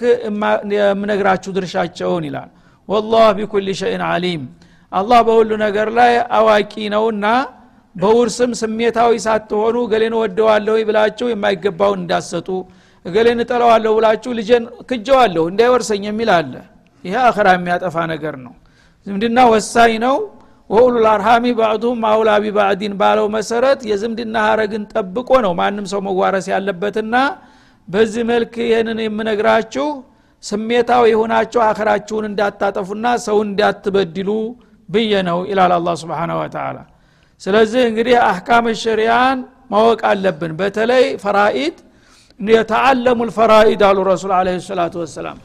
የምነግራችሁ 0.75 1.51
ድርሻቸውን 1.57 2.25
ይላል። 2.29 2.49
ወላህ 2.89 3.25
ቢኩል 3.37 3.67
ሸይን 3.81 4.03
አሊም 4.09 4.43
አላህ 4.91 5.19
በሁሉ 5.27 5.51
ነገር 5.65 5.89
ላይ 5.99 6.13
አዋቂ 6.37 6.73
ነውና 6.95 7.25
በውርስም 7.95 8.51
ስሜታዊ 8.59 9.13
ሳትሆኑ 9.25 9.77
እገሌን 9.85 10.13
ወደዋለሁ 10.21 10.75
ብላችሁ 10.89 11.27
የማይገባውን 11.31 11.99
እንዳሰጡ 12.03 12.49
እገሌን 13.05 13.39
እጠለዋለሁ 13.43 13.91
ብላችሁ 13.97 14.31
ልጄን 14.39 14.65
ክጀዋለሁ 14.89 15.43
እንዳይወርሰኝ 15.51 16.03
የሚል 16.09 16.29
አለ 16.35 16.53
ይሄ 17.03 17.15
አኸራ 17.27 17.47
የሚያጠፋ 17.55 17.95
ነገር 18.11 18.35
ነው። 18.45 18.53
ዝምድና 19.07 19.39
ወሳኝ 19.53 19.93
ነው። 20.05 20.15
ወኡሉል 20.69 21.05
አርሃሚ 21.13 21.45
ባዕዱሁም 21.57 22.01
አውላ 22.09 22.29
ቢባዕዲን 22.43 22.93
ባለው 22.99 23.25
መሰረት 23.33 23.79
የዝምድና 23.89 24.35
ሀረግን 24.45 24.83
ጠብቆ 24.93 25.29
ነው 25.45 25.53
ማንም 25.59 25.85
ሰው 25.91 26.01
መዋረስ 26.07 26.45
ያለበትና 26.53 27.15
በዚህ 27.87 28.23
መልክ 28.29 28.53
ይህንን 28.63 28.99
የምነግራችሁ 29.05 29.87
ስሜታዊ 30.43 31.03
የሆናችሁ 31.11 31.59
አኸራችሁን 31.65 32.25
እንዳታጠፉና 32.29 33.07
ሰውን 33.25 33.47
እንዳትበድሉ 33.49 34.29
ብዬ 34.89 35.13
ነው 35.27 35.39
ይላል 35.51 35.73
አላ 35.75 35.89
ስብን 36.01 36.31
ወተላ 36.39 36.77
ስለዚህ 37.41 37.81
እንግዲህ 37.89 38.15
አህካም 38.25 38.65
ሸሪያን 38.81 39.37
ማወቅ 39.71 40.01
አለብን። 40.09 40.51
በተለይ 40.59 41.05
ፈራኢድ 41.23 41.77
የተአለሙ 42.39 43.19
ልፈራኢድ 43.29 43.81
አሉ 43.87 43.99
ረሱል 44.09 44.31
አለ 44.37 44.47
ሰላቱ 44.65 44.95
ወሰላም 45.03 45.37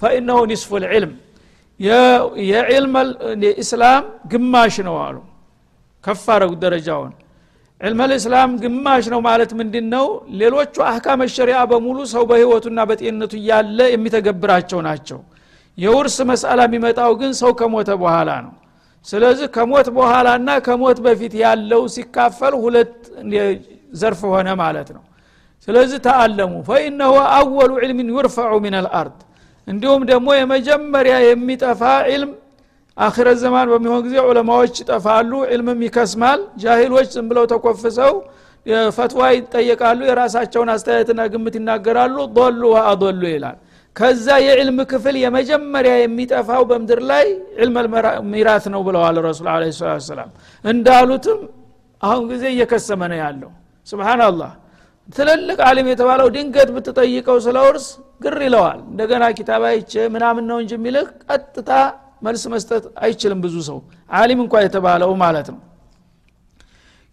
ፈኢነሁ 0.00 0.38
ኒስፉ 0.52 0.78
ልዕልም 0.84 1.12
የዕልም 2.50 2.94
ኢስላም 3.62 4.04
ግማሽ 4.32 4.74
ነው 4.88 4.96
አሉ 5.06 5.16
ከፍ 6.04 6.24
አረጉ 6.34 6.52
ደረጃውን 6.64 7.12
ዕልመ 7.80 8.00
ልእስላም 8.10 8.50
ግማሽ 8.62 9.04
ነው 9.12 9.20
ማለት 9.26 9.50
ምንድን 9.58 9.86
ነው 9.94 10.06
ሌሎቹ 10.40 10.74
አህካመ 10.88 11.28
ሸሪያ 11.36 11.58
በሙሉ 11.70 11.98
ሰው 12.12 12.22
በህይወቱና 12.30 12.80
በጤንነቱ 12.90 13.32
እያለ 13.40 13.78
የሚተገብራቸው 13.92 14.80
ናቸው 14.88 15.20
የውርስ 15.78 16.16
መስአላ 16.30 16.60
የሚመጣው 16.68 17.12
ግን 17.20 17.32
ሰው 17.40 17.52
ከሞተ 17.60 17.90
በኋላ 18.02 18.30
ነው 18.46 18.54
ስለዚህ 19.06 19.46
ከሞት 19.54 19.88
በኋላና 19.96 20.50
ከሞት 20.66 20.98
በፊት 21.06 21.34
ያለው 21.44 21.82
ሲካፈል 21.94 22.54
ሁለት 22.64 22.94
ዘርፍ 24.00 24.20
ሆነ 24.34 24.48
ማለት 24.62 24.88
ነው 24.96 25.02
ስለዚህ 25.68 25.98
ተአለሙ 26.06 26.52
ፈኢነሁ 26.68 27.14
አወሉ 27.38 27.72
ዕልምን 27.84 28.08
ዩርፈዑ 28.14 28.52
ምን 28.64 28.74
አልአርድ 28.80 29.18
እንዲሁም 29.70 30.02
ደግሞ 30.10 30.28
የመጀመሪያ 30.36 31.16
የሚጠፋ 31.26 31.82
ዕልም 32.10 32.30
አክረት 32.96 33.38
ዘማን 33.42 33.68
በሚሆን 33.72 34.00
ጊዜ 34.06 34.16
ዑለማዎች 34.26 34.74
ይጠፋሉ 34.82 35.32
ዕልምም 35.52 35.80
ይከስማል። 35.86 36.40
ጃሂሎች 36.62 37.08
ዝም 37.14 37.26
ብለው 37.30 37.44
ተኮፍሰው 37.52 38.14
ፈትዋ 38.96 39.22
ይጠየቃሉ 39.34 40.00
የራሳቸውን 40.08 40.70
አስተያየትና 40.74 41.20
ግምት 41.32 41.54
ይናገራሉ። 41.58 42.16
ضሉ 42.36 42.62
ወአضሉ 42.74 43.22
ይላል። 43.32 43.56
ከዛ 43.96 44.26
የዕልም 44.44 44.78
ክፍል 44.90 45.14
የመጀመሪያ 45.22 45.94
የሚጠፋው 46.00 46.62
በምድር 46.70 47.00
ላይ 47.10 47.26
ዕልም 47.62 47.76
ሚራት 48.32 48.66
ነው 48.74 48.82
ብለዋል 48.88 49.16
ረሱል 49.26 49.48
አለ 49.54 49.64
ሰላም 50.08 50.30
እንዳሉትም 50.64 51.40
አሁን 52.02 52.22
ጊዜ 52.32 52.44
እየከሰመ 52.54 53.00
ነው 53.12 53.18
ያለው። 53.24 53.50
ስብናላህ 53.86 54.52
ትልልቅ 55.16 55.58
አሊም 55.68 55.88
የተባለው 55.90 56.28
ድንገት 56.34 56.68
ብትጠይቀው 56.74 57.36
ስለ 57.46 57.56
ውርስ 57.66 57.86
ግር 58.20 58.36
ይለዋል። 58.46 58.78
እንደገና 58.90 59.24
ኪታብ 59.38 59.62
አይቼ 59.70 59.92
ምናምን 60.14 60.44
ነው 60.50 60.58
እንጂ 60.62 60.72
የሚልህ 60.78 61.06
ቀጥታ 61.28 61.70
መልስ 62.22 62.42
መስጠት 62.52 62.84
አይችልም 63.04 63.38
ብዙ 63.44 63.56
ሰው። 63.68 63.78
አሊም 64.10 64.40
እንኳ 64.44 64.54
የተባለው 64.64 65.12
ማለት 65.22 65.48
ነው። 65.54 65.60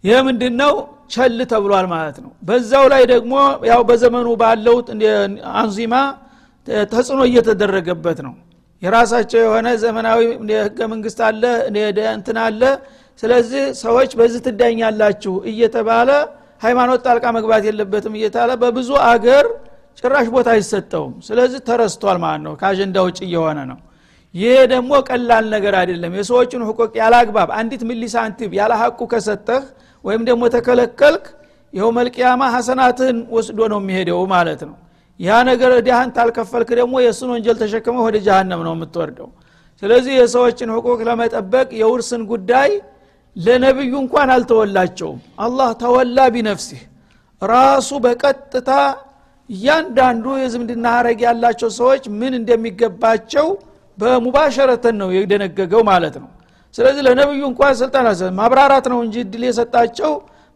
ይህ 0.04 0.18
ምንድን 0.26 0.54
ነው 0.62 0.72
ቸል 1.10 1.38
ተብሏል 1.52 1.86
ማለት 1.94 2.16
ነው። 2.24 2.30
በዛው 2.48 2.84
ላይ 2.92 3.02
ደግሞ 3.12 3.34
ያው 3.70 3.80
በዘመኑ 3.88 4.28
ባለው 4.42 4.76
አንዚማ 5.60 5.94
ተጽዕኖ 6.88 7.20
እየተደረገበት 7.30 8.18
ነው። 8.26 8.34
የራሳቸው 8.82 9.40
የሆነ 9.44 9.68
ዘመናዊ 9.82 10.20
ህገ 10.60 10.78
መንግስት 10.92 11.20
አለ 11.28 11.42
እንትን 12.12 12.38
አለ። 12.44 12.62
ስለዚህ 13.22 13.62
ሰዎች 13.80 14.10
በዚህ 14.18 14.40
ትዳኛላችሁ 14.46 15.32
እየተባለ 15.52 16.10
ሃይማኖት 16.60 17.00
ጣልቃ 17.06 17.26
መግባት 17.36 17.62
የለበትም 17.68 18.14
እየታለ 18.18 18.50
በብዙ 18.62 18.90
አገር 19.08 19.46
ጭራሽ 20.00 20.26
ቦታ 20.34 20.48
አይሰጠውም። 20.54 21.12
ስለዚህ 21.26 21.60
ተረስቷል 21.68 22.18
ማለት 22.24 22.42
ነው። 22.46 22.54
ከአጀንዳ 22.60 22.96
ውጭ 23.06 23.18
እየሆነ 23.26 23.58
ነው። 23.70 23.78
ይሄ 24.34 24.54
ደግሞ 24.72 24.90
ቀላል 25.08 25.44
ነገር 25.54 25.74
አይደለም። 25.80 26.12
የሰዎችን 26.18 26.62
ህቆቅ 26.68 26.92
ያለ 27.00 27.14
አግባብ 27.22 27.50
አንዲት 27.58 27.82
ሚሊ 27.88 28.02
ያለ 28.52 28.72
ሀቁ 28.82 29.00
ከሰጠህ 29.12 29.62
ወይም 30.04 30.22
ደግሞ 30.28 30.42
ተከለከልክ 30.56 31.24
ይኸው 31.72 31.90
መልቅያማ 31.96 32.42
ሀሰናትህን 32.54 33.18
ወስዶ 33.30 33.58
ነው 33.72 33.80
የሚሄደው 33.82 34.20
ማለት 34.34 34.60
ነው። 34.68 34.76
ያ 35.20 35.38
ነገር 35.48 35.70
ዲያህን 35.86 36.10
ታልከፈልክ 36.16 36.70
ደግሞ 36.80 36.94
የእሱን 37.04 37.30
ወንጀል 37.34 37.56
ተሸክመ 37.62 37.96
ወደ 38.06 38.16
ጃሃንም 38.26 38.60
ነው 38.66 38.74
የምትወርደው። 38.76 39.28
ስለዚህ 39.82 40.12
የሰዎችን 40.20 40.70
ህቁቅ 40.76 41.00
ለመጠበቅ 41.08 41.68
የውርስን 41.80 42.22
ጉዳይ 42.30 42.70
ለነቢዩ 43.38 43.92
እንኳን 44.02 44.28
አልተወላቸውም። 44.34 45.18
አላህ 45.38 45.68
ተወላ 45.82 46.18
ቢነፍሲህ። 46.34 46.80
ራሱ 47.42 47.90
በቀጥታ 48.04 48.70
እያንዳንዱ 49.50 50.24
የዝምድና 50.40 50.86
ሀረግ 50.96 51.20
ያላቸው 51.26 51.68
ሰዎች 51.78 52.04
ምን 52.20 52.32
እንደሚገባቸው 52.40 53.46
በሙባሸረተን 53.98 54.96
ነው 55.02 55.08
የደነገገው 55.16 55.82
ማለት 55.90 56.16
ነው። 56.22 56.28
ስለዚህ 56.74 57.02
ለነቢዩ 57.06 57.42
እንኳን 57.50 57.74
ስልጣን 57.80 58.06
ማብራራት 58.40 58.86
ነው 58.92 58.98
እንጂ 59.06 59.16
እድል 59.24 59.44
የሰጣቸው 59.48 60.12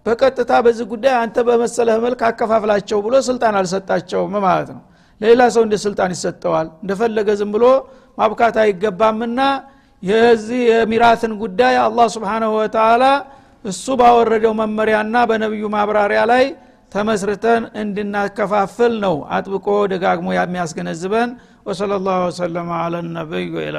በቀጥታ 0.06 0.52
በዚህ 0.64 0.86
ጉዳይ 0.92 1.14
አንተ 1.22 1.36
በመሰለህ 1.48 1.96
መልክ 2.04 2.20
አከፋፍላቸው 2.28 2.98
ብሎ 3.06 3.14
ስልጣን 3.28 3.54
አልሰጣቸውም 3.60 4.34
ማለት 4.46 4.70
ነው። 4.76 4.82
ለሌላ 5.20 5.42
ሰው 5.54 5.62
እንደ 5.66 5.74
ስልጣን 5.84 6.10
ይሰጠዋል። 6.14 6.68
እንደፈለገ 6.82 7.28
ዝም 7.40 7.50
ብሎ 7.54 7.64
ማብካት 8.18 8.56
አይገባምና 8.62 9.40
የዚህ 10.02 10.60
የሚራትን 10.70 11.32
ጉዳይ 11.42 11.74
አላህ 11.84 12.06
ስብሓንሁ 12.14 12.50
ወተላ 12.56 13.04
እሱ 13.64 13.86
ባወረደው 14.00 14.54
መመሪያና 14.60 15.16
በነቢዩ 15.30 15.66
ማብራሪያ 15.74 16.22
ላይ 16.32 16.44
ተመስርተን 16.92 17.62
እንድናከፋፍል 17.82 18.94
ነው 19.04 19.14
አጥብቆ 19.36 19.68
ደጋግሞ 19.92 20.28
የሚያስገነዝበን። 20.36 21.30
ወሰለ 21.68 21.92
ላሁ 22.06 22.20
ወሰለማ 22.28 22.70
አለ 22.84 22.94
ነቢይ 23.16 23.46
ወኢላ 23.56 23.76